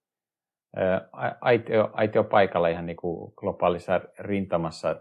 aitio, 1.41 1.89
aitio 1.93 2.23
paikalla 2.23 2.67
ihan 2.67 2.85
niin 2.85 2.97
kuin 2.97 3.33
globaalissa 3.35 4.01
rintamassa 4.19 4.95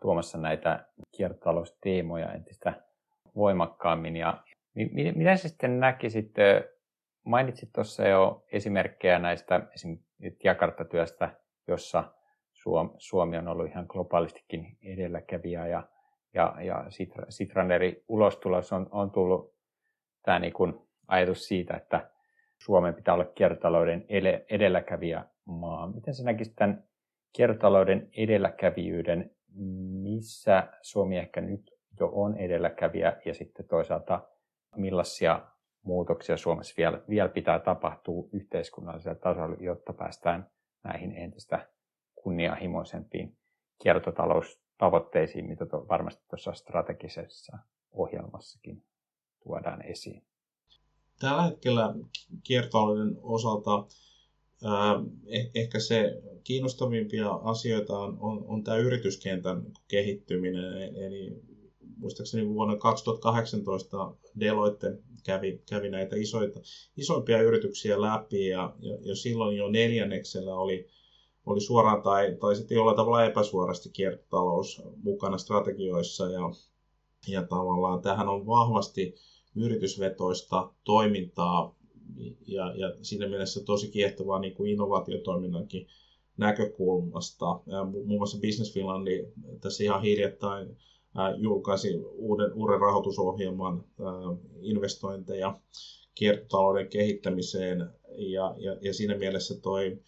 tuomassa 0.00 0.38
näitä 0.38 0.84
kiertotalousteemoja 1.16 2.32
entistä 2.32 2.72
voimakkaammin. 3.36 4.16
Ja 4.16 4.42
mitä 5.14 5.36
se 5.36 5.48
sitten 5.48 5.80
näkisit, 5.80 6.34
mainitsit 7.24 7.72
tuossa 7.72 8.08
jo 8.08 8.44
esimerkkejä 8.52 9.18
näistä 9.18 9.60
esimerkiksi 9.74 10.38
Jakarta-työstä, 10.44 11.30
jossa 11.68 12.04
Suomi 12.98 13.38
on 13.38 13.48
ollut 13.48 13.66
ihan 13.66 13.86
globaalistikin 13.88 14.78
edelläkävijä 14.82 15.66
ja, 15.66 15.82
ja, 16.34 16.54
ja 16.62 16.84
Sitran 17.28 17.70
eri 17.70 18.04
ulostulos 18.08 18.72
on, 18.72 18.88
on 18.90 19.10
tullut 19.10 19.54
tämä 20.22 20.38
niin 20.38 20.52
kuin 20.52 20.74
ajatus 21.08 21.48
siitä, 21.48 21.74
että 21.74 22.10
Suomen 22.58 22.94
pitää 22.94 23.14
olla 23.14 23.24
kiertotalouden 23.24 24.04
edelläkävijä 24.48 25.24
maa. 25.44 25.92
Miten 25.92 26.14
sä 26.14 26.24
näkisit 26.24 26.56
tämän 26.56 26.84
kiertotalouden 27.32 28.08
edelläkävijyyden, 28.16 29.30
missä 30.02 30.68
Suomi 30.82 31.18
ehkä 31.18 31.40
nyt 31.40 31.70
jo 32.00 32.10
on 32.12 32.36
edelläkävijä 32.36 33.16
ja 33.24 33.34
sitten 33.34 33.68
toisaalta 33.68 34.28
millaisia 34.76 35.40
muutoksia 35.82 36.36
Suomessa 36.36 36.74
vielä, 36.78 37.00
vielä 37.08 37.28
pitää 37.28 37.58
tapahtua 37.58 38.28
yhteiskunnallisella 38.32 39.18
tasolla, 39.18 39.56
jotta 39.60 39.92
päästään 39.92 40.50
näihin 40.84 41.12
entistä 41.12 41.68
kunnianhimoisempiin 42.14 43.36
kiertotaloustavoitteisiin, 43.82 45.48
mitä 45.48 45.66
to, 45.66 45.88
varmasti 45.88 46.24
tuossa 46.28 46.52
strategisessa 46.52 47.58
ohjelmassakin 47.92 48.82
tuodaan 49.42 49.82
esiin. 49.82 50.22
Tällä 51.18 51.42
hetkellä 51.42 51.94
kiertotalouden 52.42 53.16
osalta 53.22 53.86
eh, 55.26 55.50
ehkä 55.54 55.80
se 55.80 56.22
kiinnostavimpia 56.44 57.30
asioita 57.30 57.98
on, 57.98 58.16
on, 58.20 58.44
on 58.46 58.64
tämä 58.64 58.76
yrityskentän 58.76 59.66
kehittyminen. 59.88 60.96
Eli 60.96 61.42
muistaakseni 61.96 62.48
vuonna 62.48 62.76
2018 62.76 64.14
Deloitte 64.40 64.98
kävi, 65.24 65.62
kävi 65.68 65.90
näitä 65.90 66.16
isoita, 66.16 66.60
isoimpia 66.96 67.42
yrityksiä 67.42 68.00
läpi 68.00 68.46
ja, 68.46 68.74
ja, 68.80 68.98
ja 69.00 69.16
silloin 69.16 69.56
jo 69.56 69.68
neljänneksellä 69.68 70.54
oli, 70.54 70.88
oli 71.46 71.60
suoraan 71.60 72.02
tai, 72.02 72.36
tai 72.40 72.56
sitten 72.56 72.74
jollain 72.74 72.96
tavalla 72.96 73.24
epäsuorasti 73.24 73.90
kiertotalous 73.90 74.82
mukana 75.02 75.38
strategioissa 75.38 76.30
ja, 76.30 76.50
ja 77.28 77.42
tavallaan 77.42 78.02
tähän 78.02 78.28
on 78.28 78.46
vahvasti 78.46 79.14
yritysvetoista 79.56 80.70
toimintaa 80.84 81.76
ja, 82.46 82.74
ja 82.76 82.94
siinä 83.02 83.28
mielessä 83.28 83.64
tosi 83.64 83.88
kiehtovaa 83.90 84.38
niin 84.38 84.54
kuin 84.54 84.70
innovaatiotoiminnankin 84.70 85.86
näkökulmasta. 86.36 87.60
Muun 87.92 88.18
muassa 88.18 88.38
Business 88.38 88.74
Finlandi 88.74 89.26
tässä 89.60 89.84
ihan 89.84 90.02
hiljattain 90.02 90.76
julkaisi 91.36 91.96
uuden, 92.04 92.52
uuden 92.52 92.80
rahoitusohjelman 92.80 93.84
investointeja 94.60 95.60
kiertotalouden 96.14 96.88
kehittämiseen 96.88 97.90
ja, 98.16 98.54
ja, 98.58 98.76
ja 98.80 98.94
siinä 98.94 99.14
mielessä 99.16 99.60
toi 99.60 99.98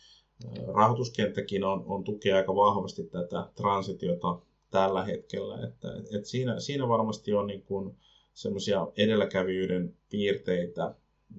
rahoituskenttäkin 0.74 1.64
on, 1.64 1.84
on 1.86 2.04
tukea 2.04 2.36
aika 2.36 2.54
vahvasti 2.54 3.04
tätä 3.04 3.50
transitiota 3.54 4.38
tällä 4.70 5.04
hetkellä. 5.04 5.66
Että, 5.66 5.88
et 6.16 6.24
siinä, 6.24 6.60
siinä 6.60 6.88
varmasti 6.88 7.32
on 7.32 7.46
niin 7.46 7.62
kuin 7.62 7.96
semmoisia 8.38 8.86
edelläkävijyyden 8.96 9.96
piirteitä. 10.10 10.94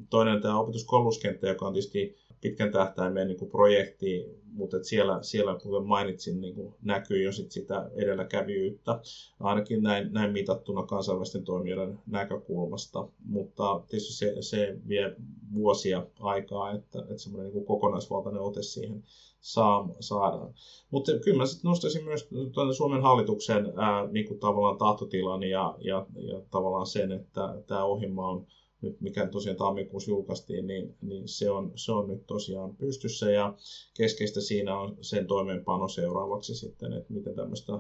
Toinen 0.10 0.34
on 0.34 0.42
tämä 0.42 0.60
opetuskoulutuskenttä, 0.60 1.48
joka 1.48 1.68
on 1.68 1.74
tietysti 1.74 2.16
pitkän 2.42 2.72
tähtäimen 2.72 3.28
niin 3.28 3.38
kuin 3.38 3.52
projekti, 3.52 4.26
mutta 4.52 4.84
siellä, 4.84 5.20
siellä, 5.22 5.60
kuten 5.64 5.84
mainitsin, 5.84 6.42
niin 6.42 6.56
kuin 6.56 6.74
näkyy 6.82 7.24
jo 7.24 7.32
sit 7.32 7.52
sitä 7.52 7.92
edelläkävijyyttä, 7.96 9.00
ainakin 9.40 9.84
näin, 9.84 10.14
näin 10.14 10.32
mitattuna 10.32 10.84
kansainvälisten 10.84 11.44
toimijoiden 11.44 12.00
näkökulmasta. 12.08 13.08
Mutta 13.26 13.82
tietysti 13.90 14.14
se, 14.14 14.36
se 14.42 14.78
vie 14.88 15.16
vuosia 15.54 16.06
aikaa, 16.20 16.72
että, 16.72 17.00
että 17.00 17.18
semmoinen 17.18 17.54
niin 17.54 17.66
kokonaisvaltainen 17.66 18.42
ote 18.42 18.62
siihen 18.62 19.04
saa, 19.40 19.90
saadaan. 20.00 20.54
Mutta 20.92 21.12
kyllä 21.24 21.38
mä 21.38 21.46
sitten 21.46 21.70
nostaisin 21.70 22.04
myös 22.04 22.30
Suomen 22.78 23.02
hallituksen 23.02 23.74
ää, 23.76 24.08
niin 24.08 24.28
kuin 24.28 24.40
tavallaan 24.40 24.78
tahtotilan 24.78 25.44
ja, 25.44 25.76
ja, 25.80 26.06
ja 26.16 26.42
tavallaan 26.52 26.88
sen, 26.88 27.12
että 27.12 27.62
tämä 27.68 27.84
ohjelma 27.84 28.28
on 28.28 28.48
nyt 28.82 29.02
mikä 29.02 29.28
tosiaan 29.28 29.58
tammikuussa 29.58 30.12
julkaistiin, 30.12 30.68
niin, 30.68 30.96
niin 31.02 31.28
se, 31.28 31.52
on, 31.52 31.72
se 31.76 31.92
on 31.92 32.08
nyt 32.08 32.28
tosiaan 32.28 32.76
pystyssä 32.76 33.32
ja 33.32 33.54
keskeistä 33.98 34.42
siinä 34.42 34.80
on 34.80 34.98
sen 35.02 35.28
toimeenpano 35.28 35.88
seuraavaksi 35.88 36.56
sitten, 36.56 36.94
että 36.94 37.14
miten 37.14 37.36
tämmöistä 37.36 37.74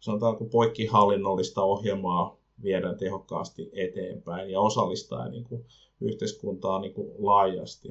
sanotaanko 0.00 0.44
poikkihallinnollista 0.44 1.62
ohjelmaa 1.62 2.40
viedään 2.62 2.98
tehokkaasti 2.98 3.70
eteenpäin 3.72 4.50
ja 4.50 4.60
osallistaa 4.60 5.28
niin 5.28 5.44
kuin 5.44 5.64
yhteiskuntaa 6.00 6.80
niin 6.80 6.94
kuin 6.94 7.10
laajasti. 7.18 7.88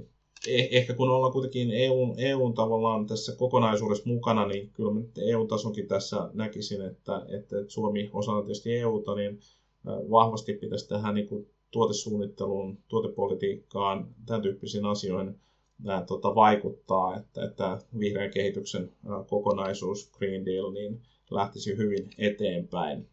Eh, 0.47 0.67
ehkä 0.71 0.93
kun 0.93 1.09
ollaan 1.09 1.33
kuitenkin 1.33 1.71
EUn, 1.71 2.19
EUn 2.19 2.53
tavallaan 2.53 3.07
tässä 3.07 3.35
kokonaisuudessa 3.35 4.09
mukana, 4.09 4.47
niin 4.47 4.69
kyllä 4.69 5.01
EU-tasonkin 5.17 5.87
tässä 5.87 6.29
näkisin, 6.33 6.81
että, 6.81 7.25
että 7.29 7.55
Suomi 7.67 8.09
osana 8.13 8.41
tietysti 8.41 8.75
EUta, 8.75 9.15
niin 9.15 9.39
vahvasti 9.85 10.53
pitäisi 10.53 10.89
tähän 10.89 11.15
niin 11.15 11.27
kuin 11.27 11.47
tuotesuunnitteluun, 11.75 12.77
tuotepolitiikkaan, 12.87 14.07
tämän 14.25 14.41
tyyppisiin 14.41 14.85
asioihin 14.85 15.39
nämä, 15.83 16.01
tota, 16.01 16.35
vaikuttaa, 16.35 17.17
että, 17.17 17.43
että 17.45 17.77
vihreän 17.99 18.31
kehityksen 18.31 18.91
kokonaisuus, 19.29 20.11
Green 20.17 20.45
Deal, 20.45 20.71
niin 20.71 21.01
lähtisi 21.31 21.77
hyvin 21.77 22.09
eteenpäin. 22.17 23.09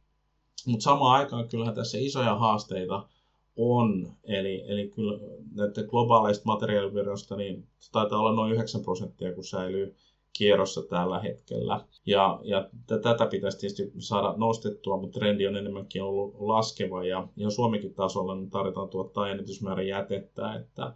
Mutta 0.66 0.84
samaan 0.84 1.20
aikaan 1.20 1.48
kyllähän 1.48 1.74
tässä 1.74 1.98
isoja 2.00 2.34
haasteita 2.34 3.08
on, 3.56 4.12
eli, 4.24 4.64
eli 4.66 4.88
kyllä 4.88 5.18
näiden 5.54 5.86
globaaleista 5.88 6.44
materiaalivirroista 6.44 7.36
niin 7.36 7.66
taitaa 7.92 8.18
olla 8.18 8.34
noin 8.34 8.52
9 8.52 8.82
prosenttia, 8.82 9.34
kun 9.34 9.44
säilyy 9.44 9.96
kierrossa 10.38 10.82
tällä 10.82 11.20
hetkellä. 11.20 11.84
Ja, 12.06 12.40
ja 12.42 12.70
tätä 12.86 13.26
pitäisi 13.30 13.58
tietysti 13.58 13.92
saada 13.98 14.34
nostettua, 14.36 14.96
mutta 14.96 15.18
trendi 15.18 15.46
on 15.46 15.56
enemmänkin 15.56 16.02
ollut 16.02 16.34
laskeva 16.38 17.04
ja, 17.04 17.28
ja 17.36 17.50
Suomikin 17.50 17.94
tasolla 17.94 18.34
niin 18.34 18.50
tarvitaan 18.50 18.88
tuottaa 18.88 19.30
ennätysmäärä 19.30 19.82
jätettä, 19.82 20.54
että 20.54 20.92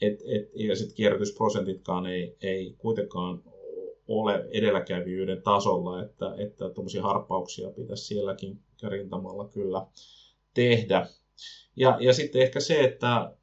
et, 0.00 0.20
et, 0.26 0.50
ja 0.54 0.76
sitten 0.76 0.96
kierrätysprosentitkaan 0.96 2.06
ei, 2.06 2.36
ei 2.42 2.74
kuitenkaan 2.78 3.42
ole 4.08 4.48
edelläkävijyyden 4.50 5.42
tasolla, 5.42 6.02
että, 6.02 6.34
että 6.38 6.64
harppauksia 7.02 7.70
pitäisi 7.70 8.04
sielläkin 8.04 8.60
rintamalla 8.82 9.48
kyllä 9.48 9.86
tehdä. 10.54 11.06
Ja, 11.76 11.96
ja 12.00 12.12
sitten 12.12 12.42
ehkä 12.42 12.60
se, 12.60 12.80
että, 12.80 13.36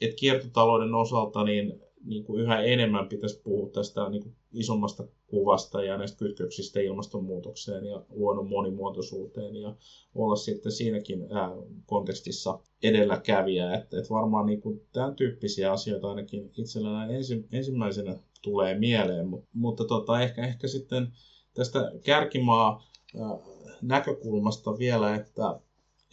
että 0.00 0.16
kiertotalouden 0.16 0.94
osalta 0.94 1.44
niin 1.44 1.82
niin 2.04 2.24
kuin 2.24 2.42
yhä 2.42 2.62
enemmän 2.62 3.08
pitäisi 3.08 3.40
puhua 3.44 3.70
tästä 3.70 4.08
niin 4.08 4.22
kuin 4.22 4.34
isommasta 4.52 5.04
kuvasta 5.26 5.82
ja 5.82 5.96
näistä 5.98 6.18
kytköksistä 6.18 6.80
ilmastonmuutokseen 6.80 7.86
ja 7.86 8.02
luonnon 8.10 8.48
monimuotoisuuteen 8.48 9.56
ja 9.56 9.76
olla 10.14 10.36
sitten 10.36 10.72
siinäkin 10.72 11.26
ää, 11.30 11.50
kontekstissa 11.86 12.60
edelläkävijä. 12.82 13.74
Että, 13.74 13.98
että 13.98 14.10
varmaan 14.10 14.46
niin 14.46 14.60
kuin 14.60 14.80
tämän 14.92 15.16
tyyppisiä 15.16 15.72
asioita 15.72 16.08
ainakin 16.08 16.50
itsellä 16.58 17.06
ensi, 17.06 17.46
ensimmäisenä 17.52 18.16
tulee 18.42 18.78
mieleen, 18.78 19.28
mutta, 19.28 19.48
mutta 19.52 19.84
tota, 19.84 20.20
ehkä, 20.20 20.46
ehkä 20.46 20.68
sitten 20.68 21.12
tästä 21.54 21.92
kärkimaa 22.04 22.86
ää, 23.20 23.38
näkökulmasta 23.82 24.78
vielä, 24.78 25.14
että, 25.14 25.60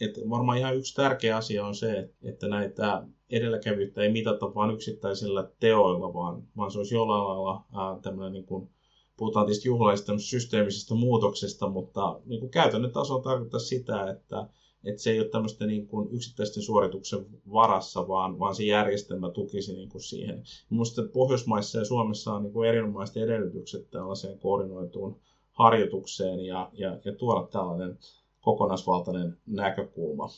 että 0.00 0.20
varmaan 0.30 0.58
ihan 0.58 0.76
yksi 0.76 0.94
tärkeä 0.94 1.36
asia 1.36 1.66
on 1.66 1.74
se, 1.74 2.10
että 2.22 2.48
näitä 2.48 3.02
edelläkävyyttä 3.30 4.02
ei 4.02 4.12
mitata 4.12 4.54
vain 4.54 4.70
yksittäisillä 4.70 5.50
teoilla, 5.60 6.14
vaan, 6.14 6.42
vaan 6.56 6.70
se 6.70 6.78
olisi 6.78 6.94
jollain 6.94 7.24
lailla 7.24 8.00
tämmöinen, 8.02 8.32
niin 8.32 8.46
kuin, 8.46 8.70
puhutaan 9.16 9.46
tietysti 9.46 9.68
juhlaisesta 9.68 10.18
systeemisestä 10.18 10.94
muutoksesta, 10.94 11.68
mutta 11.68 12.20
niin 12.24 12.40
kuin 12.40 12.50
käytännön 12.50 12.92
tasolla 12.92 13.22
tarkoittaa 13.22 13.60
sitä, 13.60 14.10
että, 14.10 14.48
että 14.84 15.02
se 15.02 15.10
ei 15.10 15.20
ole 15.20 15.28
tämmöistä 15.28 15.66
niin 15.66 15.86
kuin 15.86 16.08
yksittäisten 16.12 16.62
suorituksen 16.62 17.26
varassa, 17.52 18.08
vaan, 18.08 18.38
vaan 18.38 18.54
se 18.54 18.64
järjestelmä 18.64 19.30
tukisi 19.30 19.72
niin 19.72 19.88
kuin 19.88 20.02
siihen. 20.02 20.42
Minusta 20.70 21.02
Pohjoismaissa 21.12 21.78
ja 21.78 21.84
Suomessa 21.84 22.34
on 22.34 22.42
niin 22.42 22.52
kuin 22.52 22.68
erinomaiset 22.68 23.16
edellytykset 23.16 23.90
tällaiseen 23.90 24.38
koordinoituun 24.38 25.20
harjoitukseen 25.52 26.40
ja, 26.40 26.70
ja, 26.72 26.98
ja 27.04 27.12
tuoda 27.12 27.46
tällainen 27.46 27.98
kokonaisvaltainen 28.40 29.36
näkökulma. 29.46 30.28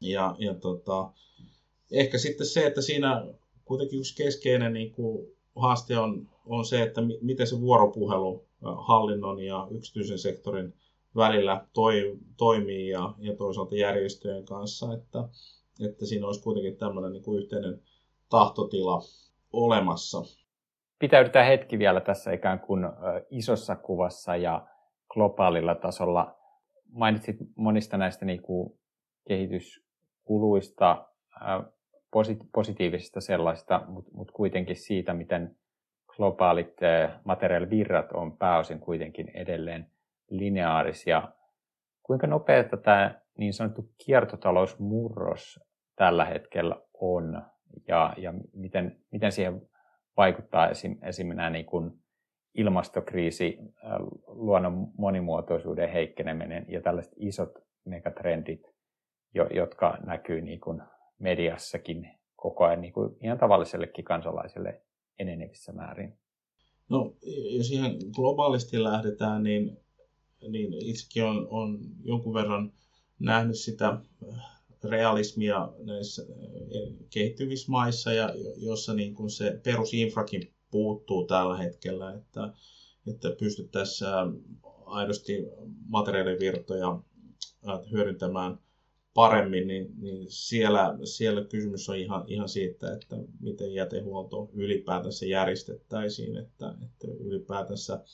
Ja, 0.00 0.36
ja 0.38 0.54
tota, 0.54 1.10
ehkä 1.92 2.18
sitten 2.18 2.46
se, 2.46 2.66
että 2.66 2.82
siinä 2.82 3.26
kuitenkin 3.64 3.98
yksi 3.98 4.16
keskeinen 4.16 4.72
niin 4.72 4.92
kuin, 4.92 5.36
haaste 5.56 5.98
on, 5.98 6.28
on 6.46 6.64
se, 6.64 6.82
että 6.82 7.00
mi- 7.00 7.18
miten 7.20 7.46
se 7.46 7.60
vuoropuhelu 7.60 8.46
hallinnon 8.62 9.40
ja 9.40 9.68
yksityisen 9.70 10.18
sektorin 10.18 10.74
välillä 11.16 11.66
toi, 11.72 12.18
toimii 12.36 12.88
ja, 12.88 13.14
ja 13.18 13.36
toisaalta 13.36 13.76
järjestöjen 13.76 14.44
kanssa, 14.44 14.94
että, 14.94 15.28
että 15.86 16.06
siinä 16.06 16.26
olisi 16.26 16.42
kuitenkin 16.42 16.76
tämmöinen 16.76 17.12
niin 17.12 17.22
kuin 17.22 17.42
yhteinen 17.42 17.80
tahtotila 18.30 19.02
olemassa. 19.52 20.22
Pitäydytään 20.98 21.46
hetki 21.46 21.78
vielä 21.78 22.00
tässä 22.00 22.32
ikään 22.32 22.60
kuin 22.60 22.84
isossa 23.30 23.76
kuvassa 23.76 24.36
ja 24.36 24.66
globaalilla 25.08 25.74
tasolla. 25.74 26.36
Mainitsit 26.96 27.36
monista 27.56 27.96
näistä 27.96 28.24
niin 28.24 28.42
kuin 28.42 28.78
kehityskuluista 29.28 31.06
positiivisista 32.52 33.20
sellaista, 33.20 33.82
mutta 33.88 34.10
mut 34.14 34.30
kuitenkin 34.30 34.76
siitä, 34.76 35.14
miten 35.14 35.56
globaalit 36.06 36.76
materiaalivirrat 37.24 38.12
on 38.12 38.36
pääosin 38.38 38.80
kuitenkin 38.80 39.30
edelleen 39.34 39.90
lineaarisia. 40.30 41.22
Kuinka 42.02 42.26
nopeata 42.26 42.76
tämä 42.76 43.20
niin 43.38 43.52
sanottu 43.52 43.90
kiertotalousmurros 44.04 45.60
tällä 45.96 46.24
hetkellä 46.24 46.76
on 47.00 47.42
ja, 47.88 48.14
ja 48.16 48.34
miten, 48.52 49.00
miten 49.12 49.32
siihen 49.32 49.62
vaikuttaa 50.16 50.68
esim, 50.68 50.98
esim. 51.02 51.28
nämä 51.28 51.50
niin 51.50 51.66
kuin 51.66 51.92
ilmastokriisi, 52.56 53.58
luonnon 54.26 54.88
monimuotoisuuden 54.98 55.92
heikkeneminen 55.92 56.66
ja 56.68 56.80
tällaiset 56.80 57.12
isot 57.16 57.58
megatrendit, 57.84 58.62
jotka 59.54 59.98
näkyy 60.06 60.40
niin 60.40 60.60
kuin 60.60 60.82
mediassakin 61.18 62.10
koko 62.36 62.64
ajan 62.64 62.80
niin 62.80 62.92
kuin 62.92 63.16
ihan 63.22 63.38
tavallisellekin 63.38 64.04
kansalaiselle 64.04 64.82
enenevissä 65.18 65.72
määrin? 65.72 66.18
No, 66.88 67.16
jos 67.56 67.70
ihan 67.70 67.92
globaalisti 68.14 68.82
lähdetään, 68.82 69.42
niin, 69.42 69.76
niin 70.48 70.72
itsekin 70.90 71.24
on, 71.24 71.46
on 71.50 71.78
jonkun 72.04 72.34
verran 72.34 72.72
nähnyt 73.18 73.58
sitä 73.58 73.98
realismia 74.84 75.72
näissä 75.84 76.22
eh, 76.22 76.92
kehittyvissä 77.12 77.72
maissa, 77.72 78.12
ja 78.12 78.34
jossa 78.56 78.94
niin 78.94 79.14
kuin 79.14 79.30
se 79.30 79.60
perusinfrakin 79.64 80.55
puuttuu 80.76 81.26
tällä 81.26 81.56
hetkellä, 81.56 82.14
että, 82.14 82.52
että 83.06 83.30
pystyttäisiin 83.38 84.10
aidosti 84.86 85.32
materiaalivirtoja 85.88 86.98
hyödyntämään 87.90 88.58
paremmin, 89.14 89.66
niin, 89.66 89.94
niin 90.00 90.26
siellä, 90.28 90.98
siellä 91.04 91.44
kysymys 91.44 91.88
on 91.88 91.96
ihan, 91.96 92.24
ihan 92.26 92.48
siitä, 92.48 92.92
että 92.92 93.16
miten 93.40 93.74
jätehuolto 93.74 94.50
ylipäätänsä 94.52 95.26
järjestettäisiin, 95.26 96.36
että, 96.36 96.74
että 96.82 97.06
ylipäätänsä 97.20 98.04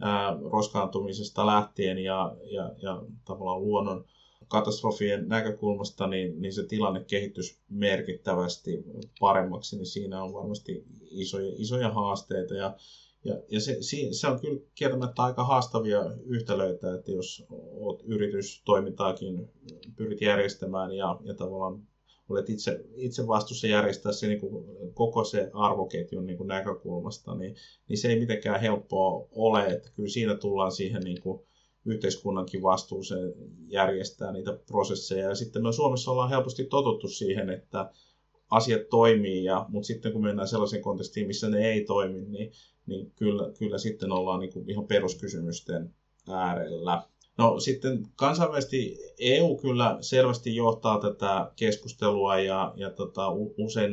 ää, 0.00 0.36
roskaantumisesta 0.50 1.46
lähtien 1.46 1.98
ja, 1.98 2.36
ja, 2.50 2.70
ja 2.82 3.02
tavallaan 3.24 3.62
luonnon 3.62 4.04
katastrofien 4.50 5.28
näkökulmasta, 5.28 6.06
niin, 6.06 6.42
niin 6.42 6.52
se 6.52 6.66
tilanne 6.66 7.04
kehitys 7.04 7.60
merkittävästi 7.68 8.84
paremmaksi, 9.20 9.76
niin 9.76 9.86
siinä 9.86 10.22
on 10.22 10.32
varmasti 10.32 10.84
isoja, 11.10 11.52
isoja 11.56 11.90
haasteita. 11.90 12.54
Ja 12.54 12.76
ja, 13.24 13.42
ja 13.48 13.60
se, 13.60 13.78
se 14.12 14.26
on 14.26 14.40
kyllä 14.40 14.60
kieltämättä 14.74 15.22
aika 15.22 15.44
haastavia 15.44 16.00
yhtälöitä, 16.26 16.94
että 16.94 17.12
jos 17.12 17.44
olet 17.50 18.00
yritystoimintaakin 18.04 19.48
pyrit 19.96 20.20
järjestämään 20.20 20.92
ja, 20.92 21.20
ja 21.24 21.34
tavallaan 21.34 21.82
olet 22.28 22.50
itse, 22.50 22.84
itse 22.96 23.26
vastuussa 23.26 23.66
järjestää 23.66 24.12
se 24.12 24.26
niin 24.26 24.40
kuin 24.40 24.64
koko 24.94 25.24
se 25.24 25.50
arvoketjun 25.54 26.26
niin 26.26 26.36
kuin 26.36 26.48
näkökulmasta, 26.48 27.34
niin, 27.34 27.56
niin 27.88 27.98
se 27.98 28.08
ei 28.08 28.20
mitenkään 28.20 28.60
helppoa 28.60 29.28
ole, 29.32 29.66
että 29.66 29.90
kyllä 29.96 30.08
siinä 30.08 30.34
tullaan 30.34 30.72
siihen 30.72 31.02
niin 31.02 31.20
kuin 31.22 31.40
yhteiskunnankin 31.84 32.62
vastuuseen 32.62 33.32
järjestää 33.66 34.32
niitä 34.32 34.58
prosesseja. 34.66 35.28
Ja 35.28 35.34
sitten 35.34 35.62
me 35.62 35.72
Suomessa 35.72 36.10
ollaan 36.10 36.30
helposti 36.30 36.64
totuttu 36.64 37.08
siihen, 37.08 37.50
että 37.50 37.90
asiat 38.50 38.88
toimii, 38.90 39.44
ja, 39.44 39.66
mutta 39.68 39.86
sitten 39.86 40.12
kun 40.12 40.22
mennään 40.22 40.48
sellaiseen 40.48 40.82
kontekstiin, 40.82 41.26
missä 41.26 41.48
ne 41.48 41.68
ei 41.68 41.84
toimi, 41.84 42.20
niin, 42.20 42.52
niin 42.86 43.12
kyllä, 43.16 43.52
kyllä 43.58 43.78
sitten 43.78 44.12
ollaan 44.12 44.40
niin 44.40 44.52
kuin 44.52 44.70
ihan 44.70 44.86
peruskysymysten 44.86 45.94
äärellä. 46.28 47.02
No 47.38 47.60
sitten 47.60 48.06
kansainvälisesti 48.16 48.98
EU 49.18 49.56
kyllä 49.56 49.98
selvästi 50.00 50.56
johtaa 50.56 51.00
tätä 51.00 51.52
keskustelua 51.56 52.40
ja, 52.40 52.72
ja 52.76 52.90
tota, 52.90 53.30
usein 53.58 53.90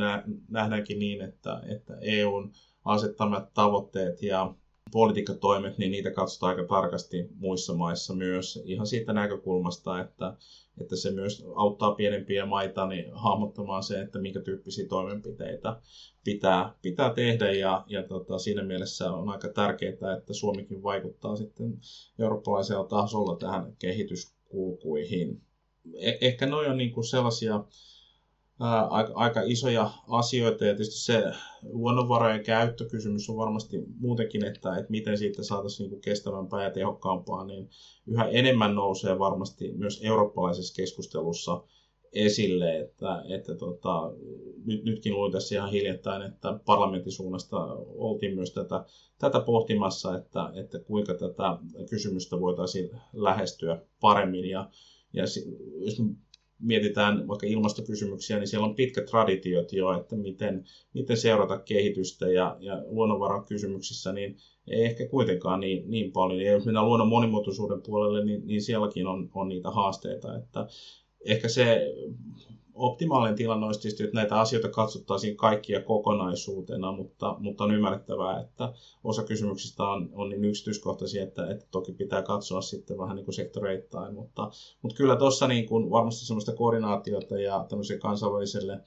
nähdäänkin 0.50 1.00
niin, 1.00 1.22
että, 1.22 1.62
että 1.76 1.98
EUn 2.02 2.52
asettamat 2.86 3.54
tavoitteet 3.54 4.22
ja 4.22 4.54
politiikkatoimet, 4.92 5.78
niin 5.78 5.92
niitä 5.92 6.12
katsotaan 6.12 6.50
aika 6.50 6.68
tarkasti 6.68 7.28
muissa 7.36 7.74
maissa 7.74 8.14
myös 8.14 8.62
ihan 8.66 8.88
siitä 8.88 9.14
näkökulmasta, 9.14 10.02
että, 10.02 10.38
että 10.82 10.96
se 10.96 11.12
myös 11.12 11.46
auttaa 11.56 11.96
pienempiä 11.96 12.46
maita 12.46 12.88
niin 12.88 13.06
hahmottamaan 13.14 13.84
se, 13.84 14.02
että 14.02 14.20
minkä 14.20 14.42
tyyppisiä 14.42 14.88
toimenpiteitä 14.88 15.82
pitää, 16.24 16.76
pitää 16.82 17.14
tehdä 17.14 17.52
ja, 17.52 17.86
ja 17.88 18.04
tota, 18.04 18.40
siinä 18.40 18.64
mielessä 18.64 19.12
on 19.12 19.30
aika 19.30 19.48
tärkeää, 19.48 20.18
että 20.18 20.34
Suomikin 20.34 20.84
vaikuttaa 20.84 21.36
sitten 21.36 21.78
eurooppalaisella 22.20 22.84
tasolla 22.84 23.36
tähän 23.36 23.76
kehityskulkuihin. 23.80 25.42
Eh- 25.88 26.18
ehkä 26.22 26.46
noin 26.46 26.72
on 26.72 26.78
niin 26.78 26.92
kuin 26.92 27.06
sellaisia 27.06 27.64
ää, 28.60 28.88
aika, 28.88 29.12
aika 29.16 29.42
isoja 29.46 29.92
asioita. 30.08 30.66
Ja 30.66 30.76
tietysti 30.76 31.00
se 31.00 31.24
luonnonvarojen 31.64 32.44
käyttökysymys 32.44 33.30
on 33.30 33.38
varmasti 33.38 33.78
muutenkin, 34.00 34.46
että, 34.46 34.78
että 34.78 34.92
miten 34.92 35.18
siitä 35.18 35.44
saataisiin 35.44 35.92
niin 35.92 36.02
kestävämpää 36.02 36.64
ja 36.64 36.72
tehokkaampaa, 36.72 37.46
niin 37.46 37.70
yhä 38.08 38.26
enemmän 38.26 38.76
nousee 38.76 39.20
varmasti 39.20 39.74
myös 39.74 40.02
eurooppalaisessa 40.04 40.76
keskustelussa 40.76 41.64
esille, 42.14 42.80
että, 42.80 43.24
että 43.30 43.56
tota, 43.56 44.12
nyt, 44.66 44.84
nytkin 44.84 45.14
luin 45.14 45.32
tässä 45.32 45.56
ihan 45.56 45.72
hiljattain, 45.72 46.22
että 46.22 46.60
parlamentin 46.66 47.12
suunnasta 47.12 47.58
oltiin 47.88 48.36
myös 48.36 48.54
tätä, 48.54 48.86
tätä 49.20 49.40
pohtimassa, 49.40 50.18
että, 50.18 50.52
että 50.54 50.80
kuinka 50.80 51.14
tätä 51.14 51.58
kysymystä 51.90 52.40
voitaisiin 52.40 52.90
lähestyä 53.14 53.82
paremmin. 54.02 54.50
Ja 54.50 54.70
ja 55.14 55.24
jos 55.86 56.02
mietitään 56.60 57.28
vaikka 57.28 57.48
ilmastokysymyksiä, 57.48 58.38
niin 58.38 58.48
siellä 58.48 58.68
on 58.68 58.76
pitkät 58.76 59.06
traditiot 59.06 59.74
jo, 59.74 60.00
että 60.00 60.16
miten, 60.16 60.66
miten 60.94 61.18
seurata 61.18 61.60
kehitystä 61.60 62.32
ja, 62.32 62.58
ja 62.60 62.84
luonnonvarakysymyksissä, 62.86 64.14
niin 64.14 64.38
ei 64.68 64.86
ehkä 64.86 65.08
kuitenkaan 65.08 65.60
niin, 65.60 65.90
niin 65.90 66.12
paljon. 66.12 66.42
Ja 66.42 66.52
jos 66.52 66.66
mennään 66.66 66.86
luonnon 66.86 67.08
monimuotoisuuden 67.08 67.82
puolelle, 67.82 68.26
niin, 68.26 68.48
niin 68.48 68.62
sielläkin 68.62 69.08
on, 69.08 69.30
on 69.34 69.48
niitä 69.48 69.70
haasteita. 69.70 70.38
Että 70.38 70.68
ehkä 71.26 71.48
se 71.48 71.94
optimaalinen 72.78 73.36
tilanne 73.36 73.66
olisi 73.66 73.80
tietysti, 73.80 74.04
että 74.04 74.16
näitä 74.16 74.40
asioita 74.40 74.70
katsottaisiin 74.70 75.38
kaikkia 75.38 75.82
kokonaisuutena, 75.82 76.92
mutta, 76.92 77.36
mutta 77.40 77.64
on 77.64 77.76
ymmärrettävää, 77.76 78.40
että 78.40 78.74
osa 79.04 79.24
kysymyksistä 79.24 79.84
on, 79.84 80.10
on 80.14 80.30
niin 80.30 80.46
yksityiskohtaisia, 80.46 81.24
että, 81.24 81.52
että 81.52 81.66
toki 81.72 81.92
pitää 81.92 82.22
katsoa 82.22 82.62
sitten 82.62 82.98
vähän 82.98 83.16
niin 83.16 83.26
kuin 83.26 83.36
sektoreittain, 83.36 84.14
mutta, 84.14 84.52
mutta 84.82 84.98
kyllä 84.98 85.16
tuossa 85.16 85.48
niin 85.48 85.66
kuin 85.66 85.90
varmasti 85.92 86.26
sellaista 86.26 86.56
koordinaatiota 86.56 87.40
ja 87.40 87.66
tämmöisille 87.70 88.00
kansainvälisille 88.00 88.82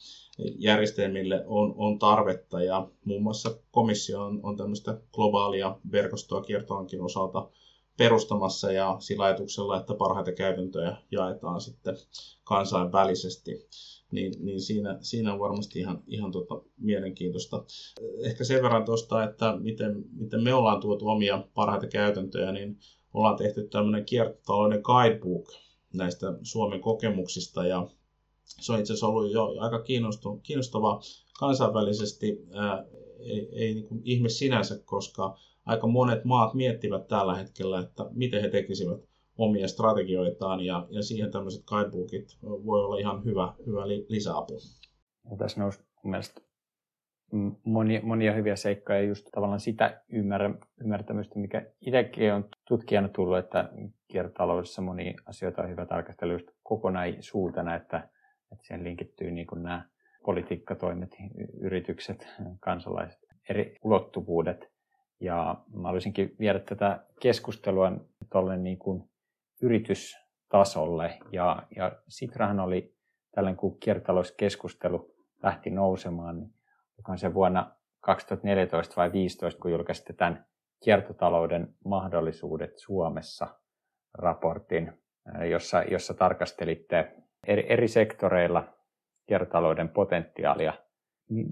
järjestelmille 0.58 1.44
on, 1.46 1.74
on 1.76 1.98
tarvetta 1.98 2.62
ja 2.62 2.88
muun 3.04 3.22
muassa 3.22 3.50
komissio 3.70 4.22
on, 4.22 4.40
on 4.42 4.56
tämmöistä 4.56 5.00
globaalia 5.12 5.76
verkostoa 5.92 6.40
kiertohankin 6.40 7.02
osalta 7.02 7.48
perustamassa 8.00 8.72
ja 8.72 8.96
sillä 8.98 9.24
ajatuksella, 9.24 9.80
että 9.80 9.94
parhaita 9.94 10.32
käytäntöjä 10.32 10.96
jaetaan 11.10 11.60
sitten 11.60 11.96
kansainvälisesti. 12.44 13.68
Niin, 14.12 14.34
niin 14.44 14.60
siinä, 14.60 14.98
siinä 15.00 15.32
on 15.32 15.38
varmasti 15.40 15.78
ihan, 15.78 16.02
ihan 16.06 16.32
tota 16.32 16.62
mielenkiintoista. 16.78 17.64
Ehkä 18.24 18.44
sen 18.44 18.62
verran 18.62 18.84
tuosta, 18.84 19.24
että 19.24 19.56
miten, 19.56 20.04
miten 20.12 20.42
me 20.42 20.54
ollaan 20.54 20.80
tuotu 20.80 21.08
omia 21.08 21.44
parhaita 21.54 21.86
käytäntöjä, 21.86 22.52
niin 22.52 22.78
ollaan 23.14 23.36
tehty 23.36 23.68
tämmöinen 23.68 24.04
kiertotalouden 24.04 24.80
guidebook 24.84 25.52
näistä 25.94 26.26
Suomen 26.42 26.80
kokemuksista 26.80 27.66
ja 27.66 27.88
se 28.44 28.72
on 28.72 28.80
itse 28.80 28.92
asiassa 28.92 29.06
ollut 29.06 29.32
jo 29.32 29.54
aika 29.58 29.82
kiinnostava 30.42 31.00
kansainvälisesti. 31.38 32.46
Ää, 32.52 32.84
ei, 33.20 33.48
ei 33.52 33.74
niin 33.74 33.86
kuin 33.86 34.00
ihme 34.04 34.28
sinänsä, 34.28 34.78
koska 34.84 35.38
aika 35.66 35.86
monet 35.86 36.24
maat 36.24 36.54
miettivät 36.54 37.08
tällä 37.08 37.36
hetkellä, 37.36 37.80
että 37.80 38.06
miten 38.10 38.42
he 38.42 38.48
tekisivät 38.48 39.00
omia 39.38 39.68
strategioitaan 39.68 40.60
ja, 40.60 40.86
ja 40.90 41.02
siihen 41.02 41.30
tämmöiset 41.30 41.64
guidebookit 41.64 42.38
voi 42.42 42.84
olla 42.84 42.98
ihan 42.98 43.24
hyvä, 43.24 43.54
hyvä 43.66 43.88
lisäapu. 43.88 44.58
Ja 45.30 45.36
tässä 45.36 45.60
nousi 45.60 45.80
mun 46.02 46.10
mielestä 46.10 46.40
monia, 48.02 48.32
hyviä 48.32 48.56
seikkoja 48.56 48.98
ja 48.98 49.08
just 49.08 49.26
tavallaan 49.34 49.60
sitä 49.60 50.02
ymmärrä, 50.12 50.54
ymmärtämystä, 50.80 51.38
mikä 51.38 51.66
itsekin 51.80 52.32
on 52.32 52.48
tutkijana 52.68 53.08
tullut, 53.08 53.38
että 53.38 53.70
kiertotaloudessa 54.08 54.82
monia 54.82 55.14
asioita 55.26 55.62
on 55.62 55.70
hyvä 55.70 55.86
tarkastella 55.86 56.32
just 56.32 56.46
kokonaisuutena, 56.62 57.74
että, 57.74 58.08
että 58.52 58.66
siihen 58.66 58.84
linkittyy 58.84 59.30
niin 59.30 59.46
kuin 59.46 59.62
nämä 59.62 59.84
politiikkatoimet, 60.24 61.16
yritykset, 61.60 62.26
kansalaiset, 62.60 63.20
eri 63.48 63.76
ulottuvuudet. 63.84 64.70
Ja 65.20 65.56
mä 65.74 65.88
haluaisinkin 65.88 66.36
viedä 66.38 66.58
tätä 66.58 67.04
keskustelua 67.20 67.92
tuolle 68.32 68.56
niin 68.56 68.78
kuin 68.78 69.10
yritystasolle. 69.62 71.18
Ja, 71.32 71.62
ja 71.76 71.92
Sitrahan 72.08 72.60
oli 72.60 72.94
tällainen, 73.34 73.56
kun 73.56 73.78
kiertotalouskeskustelu 73.78 75.14
lähti 75.42 75.70
nousemaan, 75.70 76.36
niin 76.40 76.54
joka 76.98 77.12
on 77.12 77.18
se 77.18 77.34
vuonna 77.34 77.72
2014 78.00 78.96
vai 78.96 79.08
2015, 79.08 79.60
kun 79.60 79.70
julkaisitte 79.70 80.12
tämän 80.12 80.46
kiertotalouden 80.84 81.74
mahdollisuudet 81.84 82.78
Suomessa 82.78 83.46
raportin, 84.14 84.92
jossa, 85.50 85.82
jossa 85.82 86.14
tarkastelitte 86.14 87.14
eri, 87.46 87.72
eri 87.72 87.88
sektoreilla 87.88 88.74
kiertotalouden 89.26 89.88
potentiaalia 89.88 90.72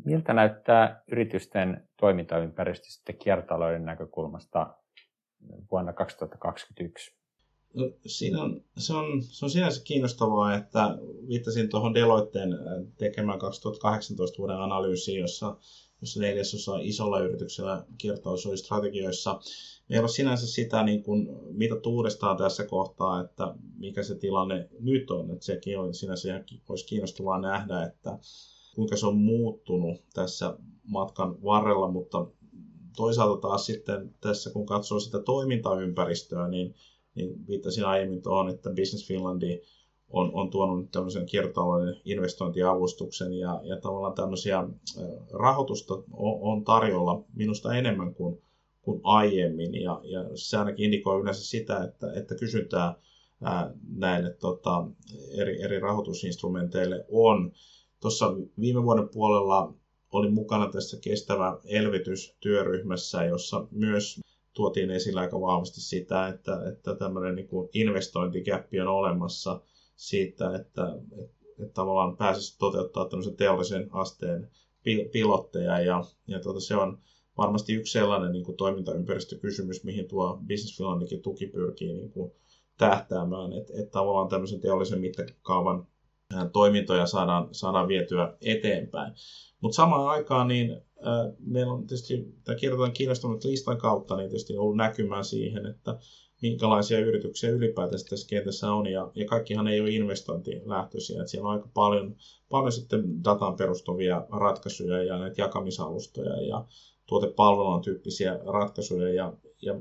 Miltä 0.05 0.33
näyttää 0.33 1.03
yritysten 1.13 1.89
toimintaympäristö 2.01 2.87
sitten 2.89 3.19
kiertotalouden 3.19 3.85
näkökulmasta 3.85 4.75
vuonna 5.71 5.93
2021? 5.93 7.19
No, 7.75 7.91
siinä 8.07 8.43
on, 8.43 8.65
se, 8.77 8.93
on, 8.93 9.23
se 9.23 9.45
on 9.45 9.51
sinänsä 9.51 9.83
kiinnostavaa, 9.85 10.55
että 10.55 10.99
viittasin 11.29 11.69
tuohon 11.69 11.95
Deloitteen 11.95 12.53
äh, 12.53 12.59
tekemään 12.99 13.39
2018 13.39 14.39
vuoden 14.39 14.61
analyysiin, 14.61 15.21
jossa, 15.21 15.57
jossa 16.01 16.21
neljäsosa 16.21 16.79
isolla 16.81 17.21
yrityksellä 17.21 17.85
kiertotalous 17.99 18.47
oli 18.47 18.57
strategioissa. 18.57 19.41
Meillä 19.89 20.05
on 20.05 20.09
sinänsä 20.09 20.47
sitä 20.47 20.83
niin 20.83 21.03
kuin, 21.03 21.29
mitattu 21.51 21.91
uudestaan 21.91 22.37
tässä 22.37 22.65
kohtaa, 22.65 23.21
että 23.21 23.55
mikä 23.77 24.03
se 24.03 24.15
tilanne 24.15 24.69
nyt 24.81 25.11
on. 25.11 25.31
Että 25.31 25.45
sekin 25.45 25.79
on 25.79 25.95
sinänsä 25.95 26.29
ihan, 26.29 26.45
olisi 26.69 26.87
kiinnostavaa 26.87 27.41
nähdä, 27.41 27.83
että 27.83 28.19
kuinka 28.75 28.97
se 28.97 29.07
on 29.07 29.17
muuttunut 29.17 30.05
tässä 30.15 30.59
matkan 30.87 31.43
varrella, 31.43 31.91
mutta 31.91 32.27
toisaalta 32.97 33.49
taas 33.49 33.67
sitten 33.67 34.15
tässä 34.21 34.51
kun 34.51 34.67
katsoo 34.67 35.01
sitä 35.01 35.19
toimintaympäristöä, 35.23 36.49
niin, 36.49 36.75
niin 37.15 37.47
viittasin 37.47 37.85
aiemmin 37.85 38.23
tuohon, 38.23 38.49
että 38.49 38.71
Business 38.71 39.09
Finlandi 39.09 39.61
on, 40.11 40.31
on 40.35 40.51
tuonut 40.51 40.91
tämmöisen 40.91 41.27
kiertotalouden 41.27 42.01
investointiavustuksen 42.05 43.33
ja, 43.33 43.61
ja 43.65 43.81
tavallaan 43.81 44.15
tämmöisiä 44.15 44.69
rahoitusta 45.33 45.95
on, 45.95 46.39
on 46.41 46.65
tarjolla 46.65 47.25
minusta 47.35 47.75
enemmän 47.75 48.15
kuin, 48.15 48.43
kuin 48.83 49.01
aiemmin 49.05 49.75
ja, 49.75 50.01
ja 50.05 50.25
se 50.35 50.57
ainakin 50.57 50.85
indikoi 50.85 51.21
yleensä 51.21 51.45
sitä, 51.45 51.85
että, 51.85 52.13
että 52.13 52.35
kysyntää 52.35 52.95
ää, 53.43 53.71
näille 53.97 54.35
tota, 54.41 54.87
eri, 55.39 55.63
eri 55.63 55.81
rahoitusinstrumenteille 55.81 57.05
on. 57.11 57.53
Tuossa 58.01 58.35
viime 58.61 58.83
vuoden 58.83 59.09
puolella 59.09 59.75
olin 60.13 60.35
mukana 60.35 60.71
tässä 60.73 60.99
kestävä 61.01 61.59
elvytystyöryhmässä, 61.65 63.25
jossa 63.25 63.67
myös 63.71 64.21
tuotiin 64.55 64.91
esille 64.91 65.21
aika 65.21 65.41
vahvasti 65.41 65.81
sitä, 65.81 66.29
että, 66.29 66.69
että 66.69 66.95
tämmöinen 66.95 67.35
niin 67.35 67.49
investointikäppi 67.73 68.81
on 68.81 68.89
olemassa 68.89 69.61
siitä, 69.97 70.57
että, 70.57 70.95
että, 70.95 71.35
että 71.59 71.75
tavallaan 71.75 72.17
pääsisi 72.17 72.59
toteuttaa 72.59 73.09
tämmöisen 73.09 73.37
teollisen 73.37 73.89
asteen 73.93 74.51
pilotteja. 75.13 75.81
Ja, 75.81 76.05
ja 76.27 76.41
tuota, 76.41 76.61
se 76.61 76.77
on 76.77 76.99
varmasti 77.39 77.75
yksi 77.75 77.93
sellainen 77.93 78.33
niin 78.33 78.45
kuin 78.45 78.57
toimintaympäristökysymys, 78.57 79.85
mihin 79.85 80.09
tuo 80.09 80.41
Business 80.49 80.77
Finlandikin 80.77 81.23
tuki 81.23 81.47
pyrkii 81.47 81.93
niin 81.93 82.11
kuin 82.11 82.33
tähtäämään, 82.79 83.53
että, 83.53 83.73
että 83.77 83.91
tavallaan 83.91 84.29
tämmöisen 84.29 84.61
teollisen 84.61 85.01
mittakaavan 85.01 85.87
toimintoja 86.53 87.07
saadaan, 87.07 87.49
saadaan 87.53 87.89
vietyä 87.89 88.37
eteenpäin. 88.41 89.13
Mutta 89.61 89.77
samaan 89.77 90.09
aikaan 90.09 90.49
niin 90.49 90.71
äh, 90.73 91.37
meillä 91.41 91.73
on 91.73 91.87
tietysti 91.87 92.35
tämä 92.45 92.57
kirjoitetaan 92.57 92.93
kiinnostunut 92.93 93.45
listan 93.45 93.79
kautta 93.79 94.17
niin 94.17 94.29
tietysti 94.29 94.57
ollut 94.57 94.77
näkymään 94.77 95.25
siihen, 95.25 95.67
että, 95.67 95.99
minkälaisia 96.43 96.99
yrityksiä 96.99 97.51
ylipäätänsä 97.51 98.07
tässä 98.11 98.29
kentässä 98.29 98.73
on. 98.73 98.87
Ja, 98.87 99.13
ja 99.15 99.27
kaikkihan 99.27 99.69
ei 99.69 99.81
ole 99.81 99.91
investointilähtöisiä. 99.91 101.21
Että 101.21 101.31
siellä 101.31 101.49
on 101.49 101.55
aika 101.55 101.69
paljon, 101.75 102.17
paljon 102.49 102.73
sitten 102.73 103.25
datan 103.25 103.57
perustuvia 103.57 104.27
ratkaisuja 104.31 105.05
ja 105.05 105.19
näitä 105.19 105.43
jakamisalustoja 105.43 106.43
ja 106.43 106.65
tuotepalvelun 107.07 107.83
tyyppisiä 107.83 108.39
ratkaisuja. 108.47 109.15
Ja, 109.15 109.33
ja 109.63 109.81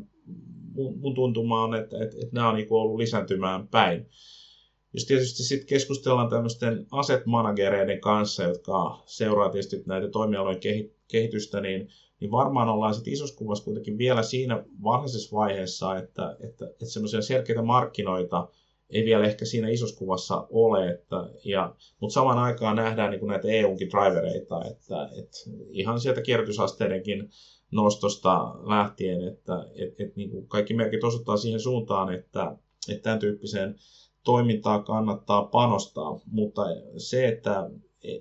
mun, 0.74 1.00
mun 1.00 1.16
tuntuma 1.16 1.64
on, 1.64 1.76
että, 1.76 1.98
että, 2.04 2.18
että 2.22 2.36
nämä 2.36 2.50
on 2.50 2.56
niin 2.56 2.68
ollut 2.70 2.98
lisääntymään 2.98 3.68
päin. 3.68 4.10
Jos 4.98 5.06
tietysti 5.06 5.44
sitten 5.44 5.68
keskustellaan 5.68 6.30
tämmöisten 6.30 6.88
asset 6.92 7.26
managereiden 7.26 8.02
kanssa, 8.02 8.44
jotka 8.44 9.04
seuraa 9.06 9.50
tietysti 9.50 9.84
näitä 9.86 10.08
toimialojen 10.08 10.60
kehitystä, 11.08 11.62
niin 11.62 11.90
niin 12.20 12.32
varmaan 12.32 12.70
ollaan 12.70 12.94
sitten 12.94 13.14
isossa 13.14 13.38
kuvassa 13.38 13.64
kuitenkin 13.64 13.98
vielä 13.98 14.24
siinä 14.24 14.64
varhaisessa 14.84 15.36
vaiheessa, 15.36 15.98
että, 15.98 16.38
että, 16.40 16.66
että 16.66 16.86
semmoisia 16.86 17.22
selkeitä 17.22 17.62
markkinoita 17.62 18.50
ei 18.90 19.06
vielä 19.06 19.26
ehkä 19.26 19.46
siinä 19.46 19.70
isossa 19.70 19.98
kuvassa 19.98 20.48
ole, 20.50 20.90
että, 20.90 21.16
ja, 21.46 21.76
mutta 22.00 22.14
samaan 22.14 22.38
aikaan 22.38 22.76
nähdään 22.76 23.12
niin 23.12 23.20
kuin 23.20 23.30
näitä 23.30 23.48
EUnkin 23.48 23.90
drivereita, 23.90 24.66
että, 24.66 25.10
että 25.20 25.38
ihan 25.70 26.00
sieltä 26.00 26.22
kierrätysasteidenkin 26.22 27.30
nostosta 27.72 28.56
lähtien, 28.64 29.28
että 29.28 29.66
että 29.76 30.04
että 30.04 30.16
niin 30.16 30.30
kuin 30.30 30.48
kaikki 30.48 30.74
merkit 30.74 31.04
osoittaa 31.04 31.38
siihen 31.38 31.60
suuntaan, 31.60 32.14
että, 32.14 32.58
että 32.90 33.04
tämän 33.04 33.20
tyyppiseen 33.20 33.76
toimintaan 34.28 34.84
kannattaa 34.84 35.46
panostaa, 35.46 36.20
mutta 36.26 36.62
se, 36.98 37.28
että 37.28 37.70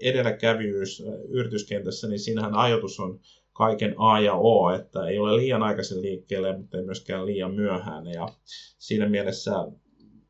edelläkävijyys 0.01 1.03
yrityskentässä, 1.29 2.09
niin 2.09 2.19
siinähän 2.19 2.55
ajatus 2.55 3.01
on 3.01 3.21
kaiken 3.53 3.95
A 3.99 4.21
ja 4.21 4.35
O, 4.35 4.71
että 4.71 5.07
ei 5.07 5.19
ole 5.19 5.37
liian 5.37 5.63
aikaisin 5.63 6.03
liikkeelle, 6.03 6.59
mutta 6.59 6.79
ei 6.79 6.85
myöskään 6.85 7.27
liian 7.27 7.55
myöhään. 7.55 8.07
Ja 8.07 8.29
siinä 8.79 9.09
mielessä 9.09 9.53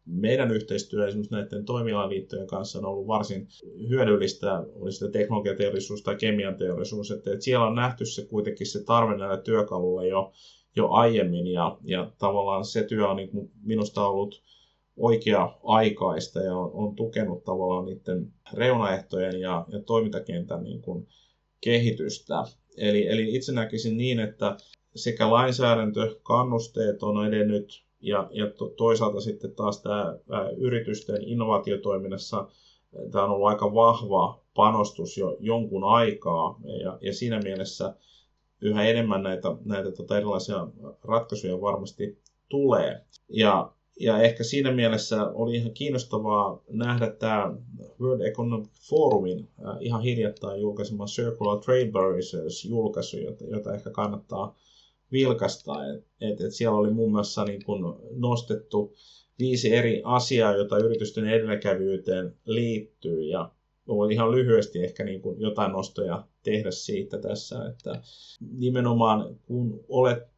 meidän 0.07 0.51
yhteistyö 0.51 1.07
esimerkiksi 1.07 1.35
näiden 1.35 1.65
toimialaliittojen 1.65 2.47
kanssa 2.47 2.79
on 2.79 2.85
ollut 2.85 3.07
varsin 3.07 3.49
hyödyllistä, 3.89 4.65
oli 4.75 4.93
sitten 4.93 5.13
teknologiateollisuus 5.13 6.03
tai 6.03 6.17
kemian 6.17 6.57
teollisuus, 6.57 7.11
että, 7.11 7.33
että 7.33 7.45
siellä 7.45 7.67
on 7.67 7.75
nähty 7.75 8.07
se 8.07 8.27
kuitenkin 8.27 8.67
se 8.67 8.85
tarve 8.85 9.17
näille 9.17 9.43
työkaluille 9.43 10.09
jo, 10.09 10.33
jo 10.77 10.91
aiemmin 10.91 11.47
ja, 11.47 11.79
ja 11.85 12.13
tavallaan 12.19 12.65
se 12.65 12.83
työ 12.83 13.09
on 13.09 13.17
niin 13.17 13.31
minusta 13.63 14.09
ollut 14.09 14.47
oikea-aikaista 14.97 16.41
ja 16.41 16.57
on, 16.57 16.71
on 16.73 16.97
tukenut 16.97 17.45
tavallaan 17.45 17.85
niiden 17.85 18.33
reunaehtojen 18.53 19.41
ja, 19.41 19.67
ja 19.69 19.81
toimintakentän 19.81 20.65
niin 20.65 20.83
kuin 20.83 21.09
kehitystä. 21.61 22.45
Eli, 22.77 23.09
eli 23.09 23.35
itse 23.35 23.53
näkisin 23.53 23.97
niin, 23.97 24.21
että 24.21 24.57
sekä 24.95 25.31
lainsäädäntö, 25.31 26.17
kannusteet 26.23 27.03
on 27.03 27.27
edennyt 27.27 27.85
ja, 28.01 28.29
ja 28.33 28.51
to, 28.51 28.69
toisaalta 28.69 29.21
sitten 29.21 29.55
taas 29.55 29.83
tämä 29.83 30.19
yritysten 30.57 31.23
innovaatiotoiminnassa 31.23 32.49
tämä 33.13 33.25
on 33.25 33.31
ollut 33.31 33.49
aika 33.49 33.75
vahva 33.75 34.41
panostus 34.55 35.19
jo 35.19 35.37
jonkun 35.41 35.85
aikaa 35.85 36.61
ja, 36.83 36.99
ja 37.01 37.13
siinä 37.13 37.39
mielessä 37.39 37.95
yhä 38.61 38.85
enemmän 38.85 39.23
näitä, 39.23 39.49
näitä 39.65 39.93
tota 39.93 40.17
erilaisia 40.17 40.69
ratkaisuja 41.05 41.61
varmasti 41.61 42.19
tulee. 42.49 43.05
Ja 43.29 43.73
ja 44.01 44.23
ehkä 44.23 44.45
siinä 44.45 44.73
mielessä 44.73 45.25
oli 45.25 45.57
ihan 45.57 45.73
kiinnostavaa 45.73 46.63
nähdä 46.69 47.11
tämä 47.11 47.55
World 48.01 48.21
Economic 48.21 48.69
Forumin 48.89 49.49
ihan 49.81 50.03
hiljattain 50.03 50.61
julkaisema 50.61 51.07
Circular 51.07 51.61
Trade 51.61 51.91
Barriers 51.91 52.65
julkaisu, 52.65 53.17
jota, 53.17 53.45
jota 53.45 53.75
ehkä 53.75 53.91
kannattaa 53.91 54.57
vilkasta. 55.13 55.73
Et, 55.95 56.05
et, 56.21 56.41
et 56.41 56.53
siellä 56.53 56.79
oli 56.79 56.91
muun 56.91 57.11
muassa 57.11 57.45
niin 57.45 57.65
kun 57.65 58.01
nostettu 58.11 58.95
viisi 59.39 59.75
eri 59.75 60.03
asiaa, 60.05 60.57
joita 60.57 60.79
yritysten 60.79 61.27
edelläkävyyteen 61.27 62.37
liittyy. 62.45 63.23
Ja 63.23 63.53
voin 63.89 64.13
ihan 64.13 64.31
lyhyesti 64.31 64.85
ehkä 64.85 65.05
niin 65.05 65.23
kuin 65.23 65.41
jotain 65.41 65.73
nostoja 65.73 66.27
tehdä 66.43 66.71
siitä 66.71 67.19
tässä, 67.19 67.67
että 67.67 68.03
nimenomaan 68.53 69.37
kun 69.47 69.85
olet 69.89 70.36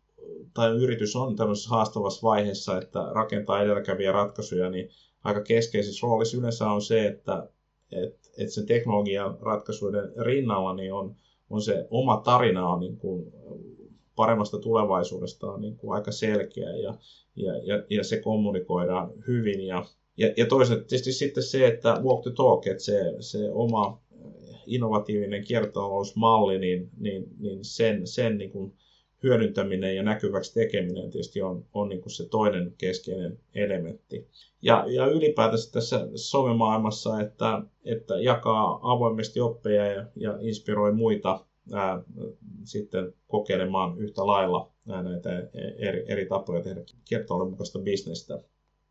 tai 0.55 0.71
yritys 0.71 1.17
on 1.17 1.37
tämmöisessä 1.37 1.71
haastavassa 1.71 2.29
vaiheessa, 2.29 2.79
että 2.79 2.99
rakentaa 3.13 3.63
edelläkäviä 3.63 4.13
ratkaisuja, 4.13 4.71
niin 4.71 4.89
aika 5.25 5.43
keskeisessä 5.43 6.07
roolissa 6.07 6.37
yleensä 6.37 6.71
on 6.71 6.83
se, 6.83 7.07
että, 7.07 7.49
että, 7.93 8.29
että 8.39 8.55
sen 8.55 8.67
teknologian 8.67 9.39
ratkaisuiden 9.41 10.13
rinnalla 10.17 10.75
niin 10.75 10.93
on, 10.93 11.17
on 11.51 11.63
se 11.63 11.87
oma 11.91 12.17
tarina 12.17 12.69
on 12.69 12.81
niin 12.81 12.97
kuin 12.97 13.33
paremmasta 14.17 14.59
tulevaisuudesta 14.59 15.53
on 15.53 15.61
niin 15.61 15.77
kuin 15.77 15.95
aika 15.95 16.13
selkeä 16.13 16.71
ja, 16.77 16.95
ja, 17.37 17.59
ja, 17.65 17.85
ja 17.91 18.05
se 18.05 18.21
kommunikoidaan 18.21 19.13
hyvin. 19.27 19.67
Ja, 19.67 19.85
ja, 20.17 20.33
ja 20.37 20.47
toisaalta 20.47 20.85
tietysti 20.85 21.13
sitten 21.13 21.43
se, 21.43 21.67
että 21.67 22.01
walk 22.03 22.23
the 22.23 22.31
talk, 22.37 22.67
että 22.67 22.85
se, 22.85 23.15
se 23.21 23.51
oma 23.53 24.03
innovatiivinen 24.67 25.45
kiertotalousmalli, 25.45 26.59
niin, 26.59 26.91
niin, 26.97 27.25
niin 27.39 27.65
sen, 27.65 28.07
sen 28.07 28.39
niin 28.39 28.51
kuin 28.51 28.73
hyödyntäminen 29.23 29.97
ja 29.97 30.03
näkyväksi 30.03 30.55
tekeminen 30.55 31.11
tietysti 31.11 31.43
on, 31.43 31.65
on 31.75 31.89
niin 31.89 32.01
kuin 32.01 32.13
se 32.13 32.29
toinen 32.29 32.75
keskeinen 32.79 33.39
elementti. 33.55 34.29
Ja, 34.63 34.85
ja 34.89 35.07
ylipäätänsä 35.07 35.73
tässä 35.73 36.09
somemaailmassa, 36.15 37.21
että, 37.21 37.63
että 37.85 38.21
jakaa 38.21 38.79
avoimesti 38.83 39.41
oppeja 39.41 39.87
ja, 39.87 40.07
ja 40.17 40.39
inspiroi 40.41 40.93
muita 40.93 41.45
ää, 41.73 42.03
sitten 42.65 43.15
kokeilemaan 43.29 43.99
yhtä 43.99 44.27
lailla 44.27 44.73
ää, 44.89 45.03
näitä 45.03 45.49
eri, 45.79 46.05
eri 46.09 46.27
tapoja 46.27 46.63
tehdä 46.63 46.81
kiertotalouden 47.05 47.51
mukaista 47.51 47.79
bisnestä. 47.79 48.43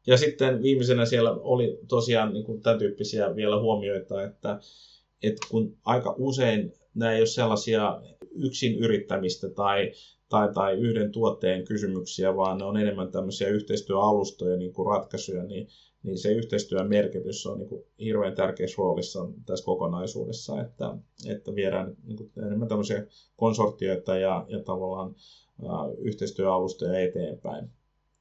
Ja 0.08 0.18
sitten 0.18 0.62
viimeisenä 0.62 1.06
siellä 1.06 1.32
oli 1.32 1.80
tosiaan 1.88 2.34
niin 2.34 2.46
kuin 2.46 2.62
tämän 2.62 2.80
tyyppisiä 2.80 3.36
vielä 3.36 3.60
huomioita, 3.60 4.24
että, 4.24 4.60
että 5.24 5.48
kun 5.50 5.78
aika 5.86 6.16
usein 6.18 6.74
nämä 6.96 7.12
ei 7.12 7.22
ole 7.22 7.26
sellaisia 7.26 8.02
yksin 8.36 8.76
yrittämistä 8.76 9.50
tai 9.50 9.92
tai, 10.30 10.54
tai 10.54 10.74
yhden 10.74 11.12
tuotteen 11.12 11.66
kysymyksiä, 11.66 12.36
vaan 12.36 12.58
ne 12.58 12.66
on 12.66 12.78
enemmän 12.78 13.12
tämmöisiä 13.12 13.48
yhteistyöalustoja, 13.48 14.58
niin 14.58 14.74
kuin 14.74 14.88
ratkaisuja, 14.88 15.44
niin, 15.44 15.68
niin 16.04 16.18
se 16.18 16.32
yhteistyön 16.32 16.90
merkitys 16.90 17.46
on 17.46 17.60
niin 17.60 17.70
kuin 17.70 17.84
hirveän 18.00 18.36
tärkeässä 18.36 18.76
roolissa 18.78 19.30
tässä 19.46 19.66
kokonaisuudessa, 19.66 20.62
että, 20.62 20.98
että 21.28 21.56
viedään 21.56 21.98
niin 22.04 22.18
kuin 22.18 22.32
enemmän 22.46 22.68
tämmöisiä 22.68 23.06
konsortioita 23.36 24.18
ja, 24.18 24.46
ja 24.50 24.64
tavallaan 24.64 25.16
ä, 25.64 25.68
yhteistyöalustoja 25.98 27.00
eteenpäin. 27.00 27.70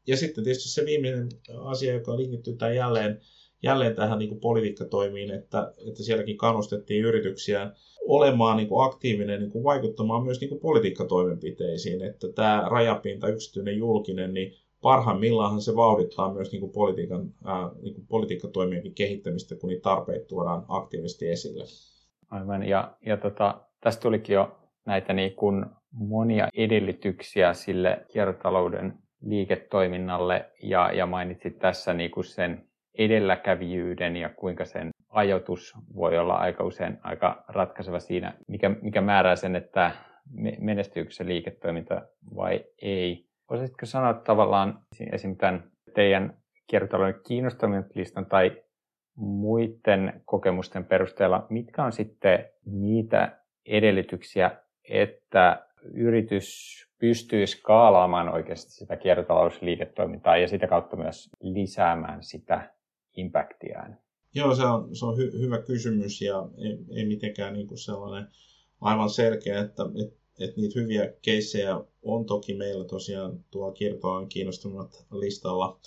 Ja 0.06 0.16
sitten 0.16 0.44
tietysti 0.44 0.68
se 0.68 0.84
viimeinen 0.84 1.28
asia, 1.58 1.94
joka 1.94 2.16
linkittyy 2.16 2.56
tämän 2.56 2.74
jälleen, 2.74 3.20
jälleen 3.62 3.94
tähän 3.94 4.18
niin 4.18 4.40
politiikkatoimiin, 4.40 5.30
että, 5.30 5.72
että 5.88 6.02
sielläkin 6.02 6.36
kannustettiin 6.36 7.04
yrityksiä 7.04 7.72
olemaan 8.06 8.56
niin 8.56 8.68
kuin 8.68 8.86
aktiivinen, 8.86 9.40
niin 9.40 9.50
kuin 9.50 9.64
vaikuttamaan 9.64 10.24
myös 10.24 10.40
niin 10.40 10.48
kuin 10.48 10.60
politiikkatoimenpiteisiin, 10.60 12.02
että 12.02 12.26
tämä 12.34 12.66
rajapinta 12.70 13.28
yksityinen 13.28 13.78
julkinen, 13.78 14.34
niin 14.34 14.52
parhaimmillaan 14.82 15.60
se 15.60 15.76
vauhdittaa 15.76 16.34
myös 16.34 16.52
niin 16.52 16.60
kuin 16.60 16.72
politiikan, 16.72 17.34
ää, 17.44 17.70
niin 17.82 17.94
kuin 17.94 18.06
politiikkatoimienkin 18.06 18.94
kehittämistä, 18.94 19.56
kun 19.56 19.68
niitä 19.68 19.82
tarpeita 19.82 20.26
tuodaan 20.26 20.64
aktiivisesti 20.68 21.28
esille. 21.28 21.64
Aivan, 22.30 22.62
ja, 22.62 22.96
ja 23.06 23.16
tota, 23.16 23.60
tästä 23.80 24.02
tulikin 24.02 24.34
jo 24.34 24.56
näitä 24.84 25.12
niin 25.12 25.34
kuin 25.34 25.66
monia 25.92 26.48
edellytyksiä 26.54 27.54
sille 27.54 28.06
kiertotalouden 28.12 28.98
liiketoiminnalle, 29.22 30.50
ja, 30.62 30.92
ja 30.92 31.06
mainitsit 31.06 31.58
tässä 31.58 31.94
niin 31.94 32.10
kuin 32.10 32.24
sen 32.24 32.68
edelläkävijyyden 32.98 34.16
ja 34.16 34.28
kuinka 34.28 34.64
sen 34.64 34.90
ajoitus 35.08 35.74
voi 35.94 36.18
olla 36.18 36.34
aika 36.34 36.64
usein 36.64 36.98
aika 37.02 37.44
ratkaiseva 37.48 38.00
siinä, 38.00 38.34
mikä, 38.48 38.68
mikä 38.82 39.00
määrää 39.00 39.36
sen, 39.36 39.56
että 39.56 39.90
menestyykö 40.58 41.10
se 41.10 41.26
liiketoiminta 41.26 42.02
vai 42.36 42.64
ei. 42.82 43.26
Voisitko 43.50 43.86
sanoa 43.86 44.14
tavallaan 44.14 44.78
esim. 45.12 45.36
tämän 45.36 45.70
teidän 45.94 46.36
kiertotalouden 46.66 47.20
kiinnostavuuslistan 47.26 48.26
tai 48.26 48.62
muiden 49.16 50.22
kokemusten 50.24 50.84
perusteella, 50.84 51.46
mitkä 51.50 51.84
on 51.84 51.92
sitten 51.92 52.44
niitä 52.66 53.38
edellytyksiä, 53.66 54.50
että 54.88 55.66
yritys 55.94 56.76
pystyy 57.00 57.46
skaalaamaan 57.46 58.28
oikeasti 58.28 58.70
sitä 58.70 58.96
kiertotalousliiketoimintaa 58.96 60.36
ja 60.36 60.48
sitä 60.48 60.66
kautta 60.66 60.96
myös 60.96 61.30
lisäämään 61.40 62.22
sitä 62.22 62.75
impactiaan? 63.16 63.96
Joo, 64.34 64.54
se 64.54 64.62
on, 64.62 64.96
se 64.96 65.06
on 65.06 65.16
hy, 65.16 65.32
hyvä 65.38 65.62
kysymys 65.62 66.22
ja 66.22 66.48
ei, 66.58 66.78
ei 66.96 67.06
mitenkään 67.06 67.54
niin 67.54 67.66
kuin 67.66 67.78
sellainen 67.78 68.30
aivan 68.80 69.10
selkeä, 69.10 69.60
että 69.60 69.82
et, 69.82 70.16
et 70.40 70.56
niitä 70.56 70.80
hyviä 70.80 71.12
keissejä 71.22 71.80
on 72.02 72.26
toki 72.26 72.54
meillä 72.54 72.84
tosiaan 72.84 73.44
tuolla 73.50 73.72
kiertoalan 73.72 74.28
kiinnostuneet 74.28 75.06
listalla 75.10 75.80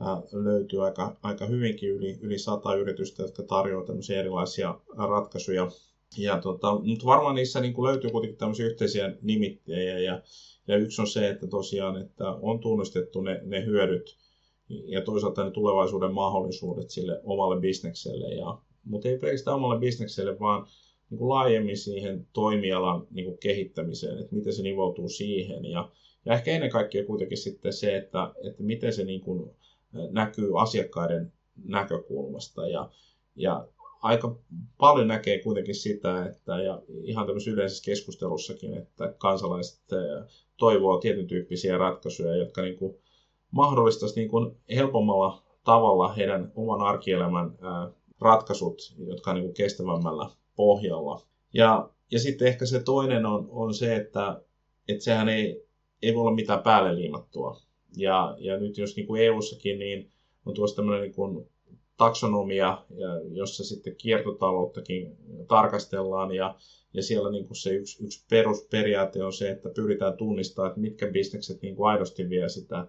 ää, 0.00 0.22
löytyy 0.32 0.84
aika, 0.84 1.16
aika 1.22 1.46
hyvinkin 1.46 1.90
yli, 1.90 2.18
yli 2.20 2.38
sata 2.38 2.74
yritystä, 2.74 3.22
jotka 3.22 3.42
tarjoavat 3.42 3.86
tämmöisiä 3.86 4.20
erilaisia 4.20 4.80
ratkaisuja. 4.96 5.70
Ja 6.18 6.40
tota, 6.40 6.78
mutta 6.78 7.06
varmaan 7.06 7.34
niissä 7.34 7.60
niin 7.60 7.74
kuin 7.74 7.88
löytyy 7.88 8.10
kuitenkin 8.10 8.38
tämmöisiä 8.38 8.66
yhteisiä 8.66 9.16
nimittäjiä 9.22 9.98
ja, 9.98 10.22
ja 10.68 10.76
yksi 10.76 11.00
on 11.00 11.06
se, 11.06 11.28
että 11.28 11.46
tosiaan, 11.46 12.02
että 12.02 12.30
on 12.30 12.60
tunnistettu 12.60 13.20
ne, 13.20 13.40
ne 13.44 13.64
hyödyt 13.64 14.16
ja 14.68 15.02
toisaalta 15.02 15.44
ne 15.44 15.50
tulevaisuuden 15.50 16.14
mahdollisuudet 16.14 16.90
sille 16.90 17.20
omalle 17.24 17.60
bisnekselle. 17.60 18.34
Ja, 18.34 18.58
mutta 18.84 19.08
ei 19.08 19.18
pelkästään 19.18 19.56
omalle 19.56 19.80
bisnekselle, 19.80 20.38
vaan 20.40 20.66
niin 21.10 21.18
kuin 21.18 21.28
laajemmin 21.28 21.76
siihen 21.76 22.26
toimialan 22.32 23.06
niin 23.10 23.24
kuin 23.24 23.38
kehittämiseen, 23.38 24.18
että 24.18 24.34
miten 24.34 24.52
se 24.52 24.62
nivoutuu 24.62 25.08
siihen. 25.08 25.64
Ja, 25.64 25.90
ja 26.24 26.34
ehkä 26.34 26.50
ennen 26.50 26.70
kaikkea 26.70 27.04
kuitenkin 27.04 27.38
sitten 27.38 27.72
se, 27.72 27.96
että, 27.96 28.34
että 28.48 28.62
miten 28.62 28.92
se 28.92 29.04
niin 29.04 29.20
kuin 29.20 29.50
näkyy 30.10 30.62
asiakkaiden 30.62 31.32
näkökulmasta. 31.64 32.68
Ja, 32.68 32.90
ja 33.36 33.68
aika 34.02 34.38
paljon 34.78 35.08
näkee 35.08 35.42
kuitenkin 35.42 35.74
sitä, 35.74 36.26
että 36.26 36.62
ja 36.62 36.82
ihan 37.04 37.26
tämmöisessä 37.26 37.50
yleisessä 37.50 37.84
keskustelussakin, 37.84 38.74
että 38.74 39.14
kansalaiset 39.18 39.84
toivoo 40.56 40.98
tietyn 40.98 41.26
tyyppisiä 41.26 41.78
ratkaisuja, 41.78 42.36
jotka 42.36 42.62
niin 42.62 42.78
kuin 42.78 42.96
mahdollistaisi 43.54 44.20
niin 44.20 44.28
kuin 44.28 44.56
helpommalla 44.74 45.42
tavalla 45.64 46.12
heidän 46.12 46.52
oman 46.54 46.80
arkielämän 46.80 47.58
ratkaisut, 48.20 48.94
jotka 49.06 49.30
on 49.30 49.34
niin 49.34 49.44
kuin 49.44 49.54
kestävämmällä 49.54 50.30
pohjalla. 50.56 51.22
Ja, 51.52 51.90
ja 52.10 52.18
sitten 52.18 52.48
ehkä 52.48 52.66
se 52.66 52.82
toinen 52.82 53.26
on, 53.26 53.48
on 53.50 53.74
se, 53.74 53.96
että, 53.96 54.40
että 54.88 55.04
sehän 55.04 55.28
ei, 55.28 55.66
ei 56.02 56.14
voi 56.14 56.20
olla 56.20 56.34
mitään 56.34 56.62
päälle 56.62 56.96
liimattua. 56.96 57.60
Ja, 57.96 58.36
ja 58.38 58.58
nyt 58.58 58.78
jos 58.78 58.96
niin 58.96 59.06
kuin 59.06 59.22
EU-sakin, 59.22 59.78
niin 59.78 60.10
on 60.46 60.54
tuossa 60.54 60.76
tämmöinen 60.76 61.02
niin 61.02 61.14
kuin 61.14 61.48
taksonomia, 61.96 62.84
jossa 63.32 63.64
sitten 63.64 63.96
kiertotalouttakin 63.96 65.16
tarkastellaan 65.48 66.34
ja, 66.34 66.54
ja 66.94 67.02
siellä 67.02 67.30
niin 67.30 67.46
kuin 67.46 67.56
se 67.56 67.70
yksi, 67.70 68.04
yksi 68.04 68.24
perusperiaate 68.30 69.24
on 69.24 69.32
se, 69.32 69.50
että 69.50 69.68
pyritään 69.68 70.16
tunnistamaan, 70.16 70.68
että 70.68 70.80
mitkä 70.80 71.06
bisnekset 71.06 71.62
niin 71.62 71.76
kuin 71.76 71.90
aidosti 71.90 72.28
vie 72.28 72.48
sitä 72.48 72.86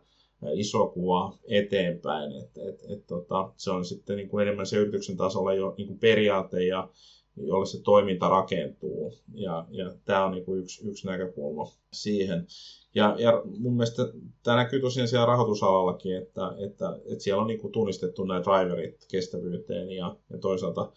iso 0.54 0.88
kuva 0.88 1.38
eteenpäin. 1.48 2.32
Et, 2.32 2.58
et, 2.58 2.92
et, 2.92 3.08
tota, 3.08 3.52
se 3.58 3.72
on 3.72 3.86
sitten 3.86 4.18
niin 4.18 4.30
kuin 4.30 4.42
enemmän 4.42 4.66
se 4.66 4.78
yrityksen 4.78 5.18
tasolla 5.18 5.54
jo 5.54 5.74
niin 5.78 5.88
kuin 5.88 6.00
periaate, 6.00 6.66
ja, 6.66 6.90
jolle 7.38 7.66
se 7.66 7.82
toiminta 7.82 8.30
rakentuu. 8.30 9.14
Ja, 9.34 9.66
ja 9.70 9.94
tämä 10.06 10.26
on 10.26 10.32
niin 10.32 10.46
kuin 10.46 10.62
yksi, 10.62 10.88
yksi 10.88 11.08
näkökulma 11.08 11.72
siihen. 11.94 12.48
Ja, 12.96 13.16
ja 13.20 13.42
mun 13.46 13.74
mielestä 13.74 14.04
tämä 14.44 14.58
näkyy 14.58 14.82
tosiaan 14.82 15.08
siellä 15.08 15.26
rahoitusalallakin, 15.26 16.18
että, 16.18 16.56
että, 16.58 17.00
että 17.06 17.24
siellä 17.24 17.42
on 17.42 17.48
niin 17.48 17.60
kuin 17.60 17.72
tunnistettu 17.72 18.24
nämä 18.24 18.44
driverit 18.44 19.06
kestävyyteen 19.12 19.92
ja, 19.92 20.16
ja 20.30 20.38
toisaalta 20.38 20.92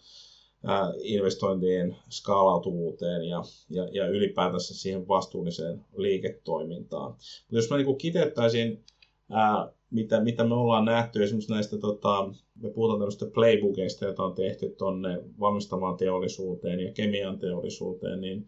ää, 0.63 0.93
investointien 1.01 1.95
skaalautuvuuteen 2.09 3.23
ja, 3.23 3.43
ja, 3.69 3.87
ja 3.91 4.07
ylipäätänsä 4.07 4.73
siihen 4.73 5.07
vastuulliseen 5.07 5.85
liiketoimintaan. 5.97 7.11
Mutta 7.11 7.55
jos 7.55 7.69
mä 7.69 7.77
niin 7.77 7.97
kiteyttäisin 7.97 8.83
ää, 9.31 9.71
mitä, 9.91 10.23
mitä 10.23 10.43
me 10.43 10.55
ollaan 10.55 10.85
nähty 10.85 11.23
esimerkiksi 11.23 11.53
näistä, 11.53 11.77
tota, 11.77 12.29
me 12.61 12.69
puhutaan 12.69 12.99
tämmöistä 12.99 13.25
playbookeista, 13.33 14.05
joita 14.05 14.23
on 14.23 14.35
tehty 14.35 14.75
tuonne 14.77 15.23
valmistamaan 15.39 15.97
teollisuuteen 15.97 16.79
ja 16.79 16.91
kemian 16.93 17.39
teollisuuteen, 17.39 18.21
niin, 18.21 18.47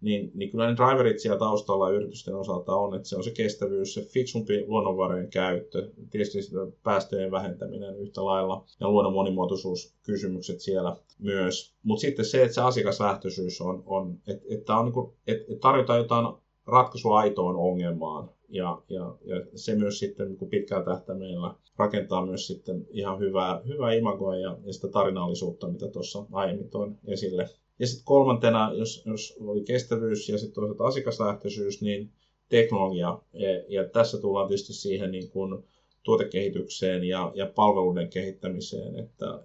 niin, 0.00 0.30
niin 0.34 0.50
kyllä 0.50 0.66
ne 0.66 0.76
driverit 0.76 1.18
siellä 1.18 1.38
taustalla 1.38 1.90
yritysten 1.90 2.34
osalta 2.34 2.76
on, 2.76 2.94
että 2.94 3.08
se 3.08 3.16
on 3.16 3.24
se 3.24 3.30
kestävyys, 3.30 3.94
se 3.94 4.02
fiksumpi 4.02 4.64
luonnonvarojen 4.66 5.30
käyttö, 5.30 5.90
tietysti 6.10 6.42
sitä 6.42 6.58
päästöjen 6.82 7.30
vähentäminen 7.30 7.96
yhtä 7.96 8.24
lailla 8.24 8.64
ja 8.80 8.90
luonnon 8.90 9.12
monimuotoisuuskysymykset 9.12 10.60
siellä 10.60 10.96
myös. 11.18 11.74
Mutta 11.82 12.00
sitten 12.00 12.24
se, 12.24 12.42
että 12.42 12.54
se 12.54 12.60
asiakaslähtöisyys 12.60 13.60
on, 13.60 13.82
on 13.86 14.18
että, 14.26 14.46
että, 14.50 14.76
on 14.76 14.84
niin 14.84 15.12
että 15.26 15.54
tarjotaan 15.60 15.98
jotain 15.98 16.26
ratkaisua 16.66 17.18
aitoon 17.18 17.56
ongelmaan, 17.56 18.30
ja, 18.48 18.82
ja, 18.88 19.16
ja 19.24 19.46
se 19.54 19.74
myös 19.74 19.98
sitten 19.98 20.28
niin 20.28 20.50
pitkään 20.50 20.84
tähtäimellä 20.84 21.54
rakentaa 21.76 22.26
myös 22.26 22.46
sitten 22.46 22.86
ihan 22.90 23.18
hyvää, 23.18 23.60
hyvää 23.66 23.92
imagoa 23.92 24.36
ja, 24.36 24.58
ja 24.64 24.72
sitä 24.72 24.88
tarinallisuutta, 24.88 25.68
mitä 25.68 25.88
tuossa 25.88 26.26
aiemmin 26.32 26.70
toin 26.70 26.98
esille. 27.06 27.48
Ja 27.78 27.86
sitten 27.86 28.04
kolmantena, 28.04 28.72
jos, 28.74 29.02
jos 29.06 29.36
oli 29.40 29.64
kestävyys 29.64 30.28
ja 30.28 30.38
sitten 30.38 30.54
toisaalta 30.54 30.84
asiakaslähtöisyys, 30.84 31.82
niin 31.82 32.10
teknologia. 32.48 33.18
Ja, 33.32 33.48
ja 33.68 33.88
tässä 33.88 34.18
tullaan 34.18 34.48
tietysti 34.48 34.72
siihen 34.72 35.10
niin 35.10 35.30
kuin 35.30 35.64
tuotekehitykseen 36.02 37.04
ja, 37.04 37.32
ja 37.34 37.46
palveluiden 37.46 38.10
kehittämiseen, 38.10 38.98
että 38.98 39.40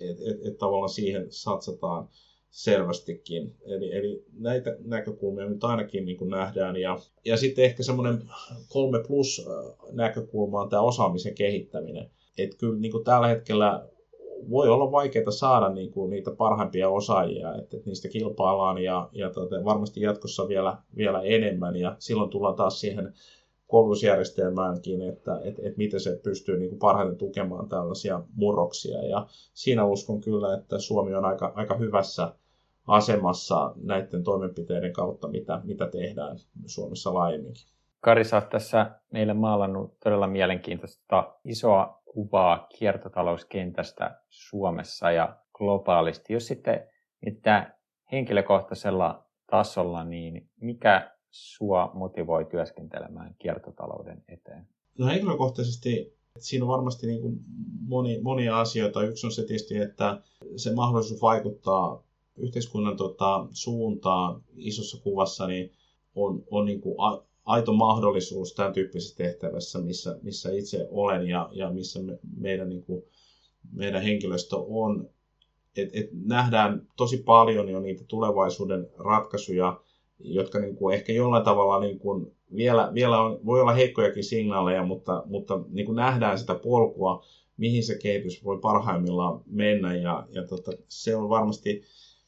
et, 0.00 0.18
et, 0.20 0.46
et 0.46 0.58
tavallaan 0.58 0.88
siihen 0.88 1.26
satsataan 1.30 2.08
selvästikin. 2.54 3.54
Eli, 3.66 3.96
eli 3.96 4.24
näitä 4.38 4.76
näkökulmia 4.84 5.46
nyt 5.46 5.64
ainakin 5.64 6.04
niin 6.04 6.16
kuin 6.16 6.30
nähdään. 6.30 6.76
Ja, 6.76 6.98
ja 7.24 7.36
sitten 7.36 7.64
ehkä 7.64 7.82
semmoinen 7.82 8.22
kolme 8.68 9.02
plus 9.06 9.46
äh, 9.48 9.90
näkökulma 9.92 10.60
on 10.60 10.68
tämä 10.68 10.82
osaamisen 10.82 11.34
kehittäminen. 11.34 12.10
Että 12.38 12.56
kyllä 12.56 12.78
niin 12.78 12.92
kuin 12.92 13.04
tällä 13.04 13.26
hetkellä 13.26 13.88
voi 14.50 14.68
olla 14.68 14.92
vaikeaa 14.92 15.30
saada 15.30 15.68
niin 15.68 15.90
kuin 15.90 16.10
niitä 16.10 16.30
parhaimpia 16.30 16.90
osaajia, 16.90 17.54
että, 17.54 17.76
niistä 17.86 18.08
kilpaillaan 18.08 18.78
ja, 18.78 19.08
ja 19.12 19.30
tota, 19.30 19.64
varmasti 19.64 20.00
jatkossa 20.00 20.48
vielä, 20.48 20.76
vielä 20.96 21.22
enemmän. 21.22 21.76
Ja 21.76 21.96
silloin 21.98 22.30
tullaan 22.30 22.56
taas 22.56 22.80
siihen 22.80 23.12
koulutusjärjestelmäänkin, 23.66 25.02
että, 25.02 25.40
että, 25.44 25.62
että 25.62 25.78
miten 25.78 26.00
se 26.00 26.20
pystyy 26.22 26.58
niin 26.58 26.68
kuin 26.68 26.78
parhaiten 26.78 27.16
tukemaan 27.16 27.68
tällaisia 27.68 28.22
murroksia. 28.34 29.04
Ja 29.06 29.26
siinä 29.54 29.84
uskon 29.84 30.20
kyllä, 30.20 30.54
että 30.54 30.78
Suomi 30.78 31.14
on 31.14 31.24
aika, 31.24 31.52
aika 31.54 31.76
hyvässä 31.76 32.32
asemassa 32.86 33.72
näiden 33.82 34.24
toimenpiteiden 34.24 34.92
kautta, 34.92 35.28
mitä, 35.28 35.60
mitä 35.64 35.86
tehdään 35.86 36.36
Suomessa 36.66 37.14
laajemminkin. 37.14 37.66
Kari, 38.00 38.24
sä 38.24 38.36
oot 38.36 38.48
tässä 38.48 38.90
meille 39.12 39.34
maalannut 39.34 40.00
todella 40.00 40.26
mielenkiintoista 40.26 41.34
isoa 41.44 42.02
kuvaa 42.04 42.66
kiertotalouskentästä 42.78 44.20
Suomessa 44.28 45.10
ja 45.10 45.36
globaalisti. 45.54 46.32
Jos 46.32 46.46
sitten 46.46 46.86
mitä 47.26 47.74
henkilökohtaisella 48.12 49.24
tasolla, 49.50 50.04
niin 50.04 50.48
mikä 50.60 51.10
sua 51.30 51.90
motivoi 51.94 52.44
työskentelemään 52.44 53.34
kiertotalouden 53.38 54.24
eteen? 54.28 54.68
No 54.98 55.06
henkilökohtaisesti 55.06 56.16
siinä 56.38 56.64
on 56.64 56.68
varmasti 56.68 57.06
niin 57.06 57.20
kuin 57.20 57.40
moni, 57.88 58.20
monia 58.22 58.60
asioita. 58.60 59.02
Yksi 59.02 59.26
on 59.26 59.32
se 59.32 59.42
tietysti, 59.44 59.78
että 59.78 60.20
se 60.56 60.74
mahdollisuus 60.74 61.22
vaikuttaa 61.22 62.02
yhteiskunnan 62.36 62.96
tota, 62.96 63.46
suuntaa 63.50 64.40
isossa 64.56 65.00
kuvassa 65.02 65.46
niin 65.46 65.72
on, 66.14 66.44
on 66.50 66.64
niin 66.64 66.80
kuin 66.80 66.94
a, 66.98 67.22
aito 67.44 67.72
mahdollisuus 67.72 68.54
tämän 68.54 68.72
tyyppisessä 68.72 69.16
tehtävässä, 69.16 69.78
missä, 69.78 70.18
missä 70.22 70.52
itse 70.52 70.88
olen 70.90 71.28
ja, 71.28 71.48
ja 71.52 71.70
missä 71.70 72.02
me, 72.02 72.18
meidän, 72.36 72.68
niin 72.68 72.82
kuin, 72.82 73.02
meidän 73.72 74.02
henkilöstö 74.02 74.56
on. 74.56 75.10
Et, 75.76 75.90
et 75.92 76.08
nähdään 76.24 76.86
tosi 76.96 77.16
paljon 77.16 77.68
jo 77.68 77.80
niitä 77.80 78.04
tulevaisuuden 78.08 78.90
ratkaisuja, 78.98 79.80
jotka 80.18 80.58
niin 80.58 80.76
kuin 80.76 80.94
ehkä 80.94 81.12
jollain 81.12 81.44
tavalla 81.44 81.80
niin 81.80 81.98
kuin 81.98 82.32
vielä, 82.56 82.90
vielä 82.94 83.20
on, 83.20 83.40
voi 83.46 83.60
olla 83.60 83.72
heikkojakin 83.72 84.24
signaaleja, 84.24 84.84
mutta, 84.84 85.22
mutta 85.26 85.60
niin 85.68 85.86
kuin 85.86 85.96
nähdään 85.96 86.38
sitä 86.38 86.54
polkua, 86.54 87.24
mihin 87.56 87.84
se 87.84 87.98
kehitys 88.02 88.44
voi 88.44 88.58
parhaimmillaan 88.60 89.42
mennä. 89.46 89.96
Ja, 89.96 90.26
ja 90.32 90.46
tota, 90.46 90.72
se 90.88 91.16
on 91.16 91.28
varmasti 91.28 91.82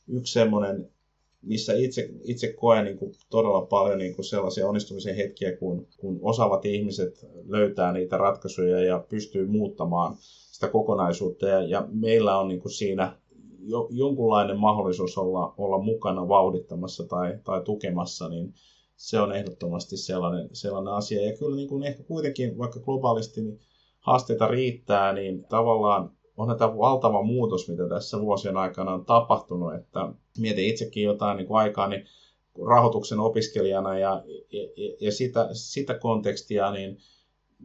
yksi 0.09 0.33
semmoinen, 0.33 0.91
missä 1.43 1.75
itse, 1.75 2.11
itse 2.25 2.53
koen 2.53 2.85
niin 2.85 2.99
kuin 2.99 3.13
todella 3.31 3.67
paljon 3.67 3.99
niin 3.99 4.15
kuin 4.15 4.25
sellaisia 4.25 4.69
onnistumisen 4.69 5.17
hetkiä, 5.17 5.57
kun, 5.57 5.87
kun 5.97 6.19
osaavat 6.23 6.65
ihmiset 6.65 7.27
löytää 7.47 7.93
niitä 7.93 8.17
ratkaisuja 8.17 8.85
ja 8.85 9.05
pystyy 9.09 9.47
muuttamaan 9.47 10.17
sitä 10.57 10.69
kokonaisuutta. 10.69 11.47
Ja, 11.47 11.63
ja 11.63 11.89
meillä 11.93 12.39
on 12.39 12.49
niin 12.49 12.61
kuin 12.61 12.73
siinä 12.73 13.17
jo, 13.61 13.89
jonkunlainen 13.91 14.59
mahdollisuus 14.59 15.19
olla, 15.19 15.55
olla 15.59 15.79
mukana 15.79 16.29
vauhdittamassa 16.29 17.05
tai, 17.05 17.39
tai 17.45 17.63
tukemassa, 17.65 18.29
niin 18.29 18.55
se 18.97 19.21
on 19.21 19.37
ehdottomasti 19.37 19.97
sellainen, 19.97 20.49
sellainen 20.53 20.93
asia. 20.93 21.31
Ja 21.31 21.37
kyllä 21.37 21.57
niin 21.57 21.69
kuin 21.69 21.83
ehkä 21.83 22.03
kuitenkin, 22.03 22.59
vaikka 22.59 22.81
globaalisti 22.81 23.41
niin 23.41 23.61
haasteita 24.01 24.49
riittää, 24.49 25.13
niin 25.13 25.45
tavallaan 25.45 26.16
onhan 26.37 26.59
tämä 26.59 26.79
valtava 26.79 27.23
muutos, 27.23 27.69
mitä 27.69 27.89
tässä 27.89 28.21
vuosien 28.21 28.57
aikana 28.57 28.93
on 28.93 29.05
tapahtunut, 29.05 29.75
että 29.75 30.13
mietin 30.39 30.69
itsekin 30.69 31.03
jotain 31.03 31.37
niin 31.37 31.47
kuin 31.47 31.59
aikaa, 31.59 31.89
niin 31.89 32.05
rahoituksen 32.67 33.21
opiskelijana 33.21 33.99
ja, 33.99 34.25
ja, 34.53 34.63
ja 35.01 35.13
sitä, 35.13 35.49
sitä 35.53 35.95
kontekstia, 35.95 36.73
niin, 36.73 36.99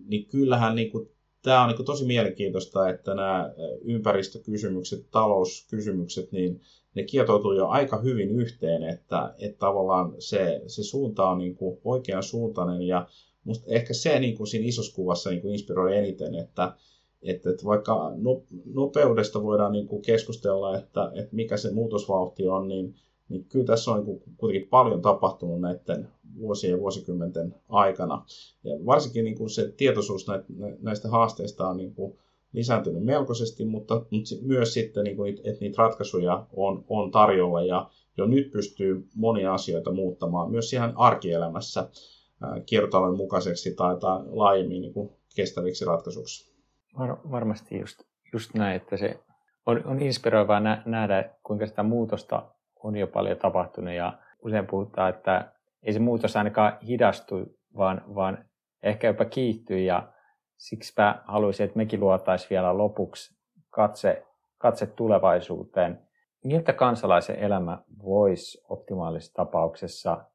niin 0.05 0.26
kyllähän 0.26 0.76
niin 0.76 0.91
kuin, 0.91 1.09
tämä 1.41 1.61
on 1.61 1.67
niin 1.67 1.76
kuin 1.76 1.86
tosi 1.86 2.05
mielenkiintoista, 2.05 2.89
että 2.89 3.13
nämä 3.15 3.53
ympäristökysymykset, 3.82 5.11
talouskysymykset, 5.11 6.32
niin 6.32 6.61
ne 6.95 7.03
kietoutuu 7.03 7.53
jo 7.53 7.67
aika 7.67 7.97
hyvin 7.97 8.32
yhteen, 8.32 8.84
että, 8.84 9.34
että 9.39 9.59
tavallaan 9.59 10.15
se, 10.19 10.61
se 10.67 10.84
suunta 10.84 11.30
on 11.30 11.38
niin 11.38 11.55
kuin 11.55 11.80
oikean 11.84 12.24
suuntainen 12.24 12.82
ja 12.82 13.07
musta 13.43 13.65
ehkä 13.67 13.93
se 13.93 14.19
niin 14.19 14.38
kuin 14.38 14.47
siinä 14.47 14.67
isossa 14.67 14.95
kuvassa 14.95 15.30
niin 15.30 15.41
kuin 15.41 15.51
inspiroi 15.51 15.97
eniten, 15.97 16.36
että, 16.36 16.76
että, 17.24 17.49
että 17.49 17.65
vaikka 17.65 18.11
no, 18.15 18.43
nopeudesta 18.74 19.43
voidaan 19.43 19.72
niin 19.72 19.88
kuin 19.88 20.01
keskustella, 20.01 20.78
että, 20.78 21.11
että 21.15 21.36
mikä 21.36 21.57
se 21.57 21.72
muutosvauhti 21.72 22.47
on, 22.47 22.67
niin, 22.67 22.95
niin 23.30 23.45
kyllä 23.45 23.65
tässä 23.65 23.91
on 23.91 24.05
niin 24.05 24.22
kuitenkin 24.38 24.69
paljon 24.69 25.01
tapahtunut 25.01 25.61
näiden 25.61 26.07
vuosien 26.39 26.72
ja 26.72 26.80
vuosikymmenten 26.80 27.55
aikana. 27.69 28.26
Ja 28.63 28.86
varsinkin 28.86 29.26
niin 29.26 29.38
kuin 29.38 29.49
se 29.49 29.74
tietoisuus 29.78 30.26
näistä 30.82 31.09
haasteista 31.09 31.67
on 31.67 31.78
niin 31.78 31.95
kuin 31.95 32.17
lisääntynyt 32.53 33.03
melkoisesti, 33.03 33.65
mutta, 33.65 34.05
myös 34.41 34.74
sitten, 34.74 35.03
niin 35.03 35.15
kuin, 35.15 35.34
että 35.43 35.59
niitä 35.59 35.82
ratkaisuja 35.82 36.47
on, 36.53 36.86
on 36.89 37.11
tarjolla 37.11 37.61
ja 37.61 37.89
jo 38.17 38.26
nyt 38.26 38.51
pystyy 38.51 39.07
monia 39.15 39.53
asioita 39.53 39.91
muuttamaan 39.91 40.51
myös 40.51 40.74
ihan 40.74 40.93
arkielämässä 40.95 41.89
kiertotalouden 42.65 43.17
mukaiseksi 43.17 43.74
tai, 43.76 43.97
tai 43.99 44.19
laajemmin 44.30 44.82
niin 44.82 44.93
kuin 44.93 45.09
kestäviksi 45.36 45.86
ratkaisuksi. 45.86 46.51
Var, 46.99 47.17
varmasti 47.31 47.79
just, 47.79 48.03
just 48.33 48.53
näin, 48.53 48.75
että 48.75 48.97
se 48.97 49.19
on, 49.65 49.81
on 49.85 50.01
inspiroivaa 50.01 50.59
nä, 50.59 50.81
nähdä, 50.85 51.29
kuinka 51.43 51.65
sitä 51.65 51.83
muutosta 51.83 52.51
on 52.83 52.95
jo 52.95 53.07
paljon 53.07 53.37
tapahtunut 53.37 53.93
ja 53.93 54.13
usein 54.41 54.67
puhutaan, 54.67 55.09
että 55.09 55.51
ei 55.83 55.93
se 55.93 55.99
muutos 55.99 56.35
ainakaan 56.35 56.77
hidastu, 56.87 57.35
vaan, 57.77 58.01
vaan 58.15 58.45
ehkä 58.83 59.07
jopa 59.07 59.25
kiihtyy 59.25 59.79
ja 59.79 60.13
siksipä 60.57 61.21
haluaisin, 61.25 61.63
että 61.63 61.77
mekin 61.77 61.99
luotaisiin 61.99 62.49
vielä 62.49 62.77
lopuksi 62.77 63.35
katse, 63.69 64.25
katse 64.57 64.87
tulevaisuuteen. 64.87 65.99
Miltä 66.43 66.73
kansalaisen 66.73 67.35
elämä 67.35 67.77
voisi 68.03 68.63
optimaalisessa 68.69 69.33
tapauksessa 69.33 70.25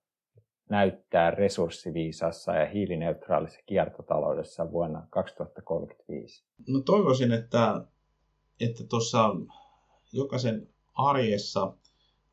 näyttää 0.69 1.31
resurssiviisassa 1.31 2.53
ja 2.53 2.67
hiilineutraalissa 2.67 3.61
kiertotaloudessa 3.67 4.73
vuonna 4.73 5.07
2035? 5.11 6.45
No 6.69 6.81
toivoisin, 6.81 7.33
että 7.33 7.85
että 8.61 8.85
tuossa 8.85 9.35
jokaisen 10.13 10.69
arjessa 10.95 11.75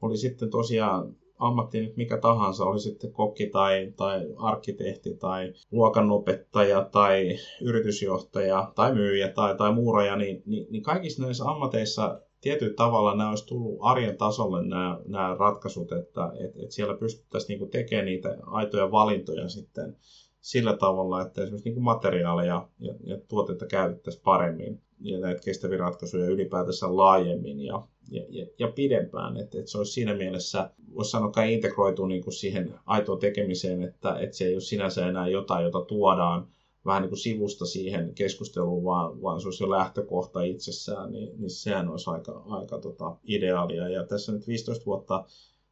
oli 0.01 0.17
sitten 0.17 0.49
tosiaan 0.49 1.15
ammatti 1.39 1.81
nyt 1.81 1.97
mikä 1.97 2.17
tahansa, 2.17 2.65
oli 2.65 2.79
sitten 2.79 3.13
kokki 3.13 3.49
tai, 3.49 3.93
tai 3.95 4.21
arkkitehti 4.37 5.15
tai 5.15 5.53
luokanopettaja 5.71 6.89
tai 6.91 7.37
yritysjohtaja 7.61 8.71
tai 8.75 8.93
myyjä 8.93 9.29
tai, 9.29 9.57
tai 9.57 9.73
muuraja, 9.73 10.15
niin, 10.15 10.43
niin, 10.45 10.67
niin 10.69 10.83
kaikissa 10.83 11.23
näissä 11.23 11.45
ammateissa 11.45 12.21
tietyllä 12.43 12.73
tavalla 12.73 13.15
nämä 13.15 13.29
olisi 13.29 13.47
tullut 13.47 13.77
arjen 13.81 14.17
tasolle 14.17 14.67
nämä, 14.67 14.99
nämä 15.05 15.35
ratkaisut, 15.39 15.91
että 15.91 16.31
että 16.39 16.59
että 16.63 16.75
siellä 16.75 16.97
pystyttäisiin 16.97 17.59
niin 17.59 17.69
tekemään 17.69 18.05
niitä 18.05 18.37
aitoja 18.45 18.91
valintoja 18.91 19.49
sitten 19.49 19.97
sillä 20.41 20.77
tavalla, 20.77 21.21
että 21.21 21.41
esimerkiksi 21.41 21.69
niin 21.69 21.83
materiaaleja 21.83 22.67
ja, 22.79 22.93
ja 23.03 23.17
tuotteita 23.27 23.65
käytettäisiin 23.65 24.23
paremmin 24.23 24.81
ja 24.99 25.19
näitä 25.19 25.41
kestäviä 25.45 25.77
ratkaisuja 25.77 26.25
ylipäätänsä 26.25 26.95
laajemmin 26.95 27.59
ja, 27.59 27.87
ja, 28.11 28.25
ja, 28.29 28.45
ja 28.59 28.67
pidempään. 28.67 29.37
Että, 29.37 29.59
että 29.59 29.71
se 29.71 29.77
olisi 29.77 29.91
siinä 29.91 30.13
mielessä, 30.13 30.69
voisi 30.95 31.11
sanoa, 31.11 31.43
integroitu 31.49 32.05
niin 32.05 32.23
kuin 32.23 32.33
siihen 32.33 32.73
aitoon 32.85 33.19
tekemiseen, 33.19 33.83
että, 33.83 34.19
että 34.19 34.37
se 34.37 34.45
ei 34.45 34.53
ole 34.53 34.61
sinänsä 34.61 35.07
enää 35.07 35.27
jotain, 35.27 35.63
jota 35.63 35.81
tuodaan 35.81 36.47
vähän 36.85 37.01
niin 37.01 37.09
kuin 37.09 37.19
sivusta 37.19 37.65
siihen 37.65 38.15
keskusteluun, 38.15 38.83
vaan, 38.83 39.21
vaan 39.21 39.41
se 39.41 39.47
olisi 39.47 39.63
jo 39.63 39.69
lähtökohta 39.69 40.41
itsessään, 40.41 41.11
niin, 41.11 41.41
niin 41.41 41.49
sehän 41.49 41.89
olisi 41.89 42.09
aika, 42.09 42.43
aika 42.47 42.79
tota, 42.79 43.17
ideaalia. 43.23 43.89
Ja 43.89 44.03
tässä 44.03 44.31
nyt 44.31 44.47
15 44.47 44.85
vuotta 44.85 45.25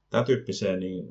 tämän 0.09 0.25
tyyppiseen, 0.25 0.79
niin 0.79 1.07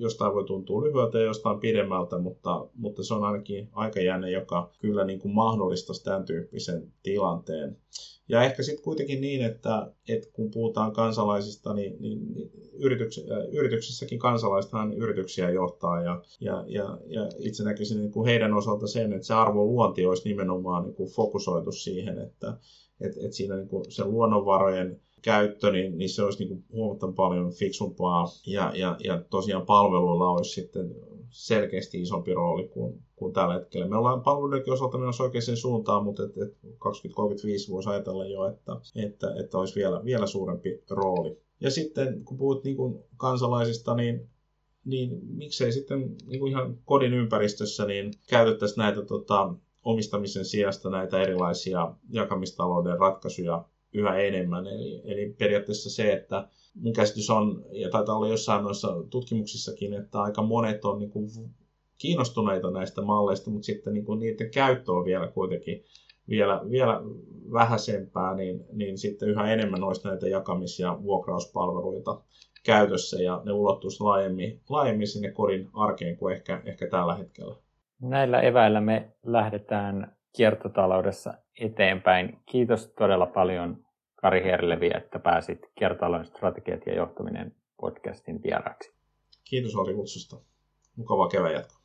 jostain 0.00 0.34
voi 0.34 0.44
tuntua 0.44 0.84
lyhyeltä 0.84 1.18
ja 1.18 1.24
jostain 1.24 1.60
pidemmältä, 1.60 2.18
mutta, 2.18 2.68
mutta 2.74 3.02
se 3.02 3.14
on 3.14 3.24
ainakin 3.24 3.68
aikajänne, 3.72 4.30
joka 4.30 4.70
kyllä 4.78 5.04
niin 5.04 5.18
kuin 5.18 5.34
mahdollistaisi 5.34 6.04
tämän 6.04 6.24
tyyppisen 6.24 6.92
tilanteen. 7.02 7.76
Ja 8.28 8.42
ehkä 8.42 8.62
sitten 8.62 8.84
kuitenkin 8.84 9.20
niin, 9.20 9.44
että, 9.44 9.92
että 10.08 10.28
kun 10.32 10.50
puhutaan 10.50 10.92
kansalaisista, 10.92 11.74
niin, 11.74 11.96
niin, 12.00 12.34
niin 12.34 12.50
yrityks, 12.78 13.20
yrityksissäkin 13.52 14.18
kansalaistahan 14.18 14.92
yrityksiä 14.92 15.50
johtaa 15.50 16.02
ja, 16.02 16.22
ja, 16.40 16.64
ja, 16.66 16.98
ja 17.06 17.28
itse 17.38 17.64
näkisin 17.64 17.98
niin 17.98 18.12
kuin 18.12 18.26
heidän 18.26 18.54
osalta 18.54 18.86
sen, 18.86 19.12
että 19.12 19.26
se 19.26 19.34
arvon 19.34 19.66
luonti 19.66 20.06
olisi 20.06 20.28
nimenomaan 20.28 20.82
niin 20.84 20.94
kuin 20.94 21.10
fokusoitu 21.10 21.72
siihen, 21.72 22.18
että, 22.18 22.56
että, 23.00 23.20
että 23.20 23.36
siinä 23.36 23.56
niin 23.56 23.68
kuin 23.68 23.92
se 23.92 24.04
luonnonvarojen 24.04 25.00
käyttö, 25.22 25.72
niin, 25.72 25.98
niin 25.98 26.10
se 26.10 26.22
olisi 26.22 26.38
niin 26.38 26.48
kuin 26.48 26.64
huomattavan 26.72 27.14
paljon 27.14 27.52
fiksumpaa 27.52 28.24
ja, 28.46 28.72
ja, 28.74 28.96
ja 29.04 29.22
tosiaan 29.30 29.66
palveluilla 29.66 30.30
olisi 30.30 30.50
sitten 30.50 30.94
selkeästi 31.30 32.00
isompi 32.00 32.34
rooli 32.34 32.68
kuin, 32.68 33.02
kuin 33.16 33.32
tällä 33.32 33.54
hetkellä. 33.54 33.88
Me 33.88 33.96
ollaan 33.96 34.22
palveluidenkin 34.22 34.72
osalta 34.72 34.98
menossa 34.98 35.22
oikeaan 35.22 35.56
suuntaan, 35.56 36.04
mutta 36.04 36.22
et, 36.24 36.30
et 36.30 36.58
2035 36.78 37.72
voisi 37.72 37.88
ajatella 37.88 38.26
jo, 38.26 38.46
että, 38.46 38.72
että, 38.96 39.34
että 39.40 39.58
olisi 39.58 39.74
vielä, 39.74 40.04
vielä 40.04 40.26
suurempi 40.26 40.82
rooli. 40.90 41.38
Ja 41.60 41.70
sitten 41.70 42.24
kun 42.24 42.38
puhut 42.38 42.64
niin 42.64 42.76
kuin 42.76 43.04
kansalaisista, 43.16 43.94
niin 43.94 44.28
niin 44.84 45.20
miksei 45.22 45.72
sitten 45.72 46.16
niin 46.26 46.40
kuin 46.40 46.50
ihan 46.50 46.78
kodin 46.84 47.14
ympäristössä 47.14 47.84
niin 47.84 48.12
käytettäisiin 48.28 48.78
näitä 48.78 49.02
tota, 49.02 49.54
omistamisen 49.84 50.44
sijasta 50.44 50.90
näitä 50.90 51.20
erilaisia 51.20 51.94
jakamistalouden 52.10 52.98
ratkaisuja 52.98 53.64
yhä 53.94 54.16
enemmän. 54.16 54.66
Eli, 54.66 55.02
eli 55.04 55.34
periaatteessa 55.38 55.90
se, 55.90 56.12
että 56.12 56.48
mun 56.74 56.92
käsitys 56.92 57.30
on, 57.30 57.64
ja 57.72 57.90
taitaa 57.90 58.16
olla 58.16 58.28
jossain 58.28 58.64
noissa 58.64 58.88
tutkimuksissakin, 59.10 59.94
että 59.94 60.20
aika 60.20 60.42
monet 60.42 60.84
on 60.84 60.98
niin 60.98 61.10
kuin 61.10 61.28
kiinnostuneita 61.98 62.70
näistä 62.70 63.02
malleista, 63.02 63.50
mutta 63.50 63.66
sitten 63.66 63.94
niin 63.94 64.04
kuin 64.04 64.20
niiden 64.20 64.50
käyttö 64.50 64.92
on 64.92 65.04
vielä 65.04 65.28
kuitenkin 65.28 65.84
vielä, 66.28 66.60
vielä 66.70 67.00
vähäisempää, 67.52 68.34
niin, 68.34 68.64
niin 68.72 68.98
sitten 68.98 69.28
yhä 69.28 69.52
enemmän 69.52 69.84
olisi 69.84 70.08
näitä 70.08 70.26
jakamis- 70.26 70.80
ja 70.80 70.98
vuokrauspalveluita 71.02 72.20
käytössä 72.64 73.22
ja 73.22 73.42
ne 73.44 73.52
ulottuisi 73.52 74.02
laajemmin, 74.02 74.60
laajemmin 74.68 75.08
sinne 75.08 75.30
kodin 75.30 75.68
arkeen 75.74 76.16
kuin 76.16 76.34
ehkä, 76.34 76.62
ehkä 76.64 76.86
tällä 76.86 77.14
hetkellä. 77.14 77.56
Näillä 78.00 78.40
eväillä 78.40 78.80
me 78.80 79.12
lähdetään 79.26 80.17
kiertotaloudessa 80.38 81.34
eteenpäin. 81.60 82.38
Kiitos 82.46 82.92
todella 82.98 83.26
paljon 83.26 83.84
Kari 84.16 84.44
Herlevi, 84.44 84.90
että 84.94 85.18
pääsit 85.18 85.58
Kiertotalouden 85.74 86.26
strategiat 86.26 86.86
ja 86.86 86.94
johtaminen 86.94 87.54
podcastin 87.80 88.42
vieraksi. 88.42 88.94
Kiitos 89.44 89.76
Oli 89.76 89.94
kutsusta. 89.94 90.36
Mukavaa 90.96 91.28
kevään 91.28 91.54
jatkoa. 91.54 91.77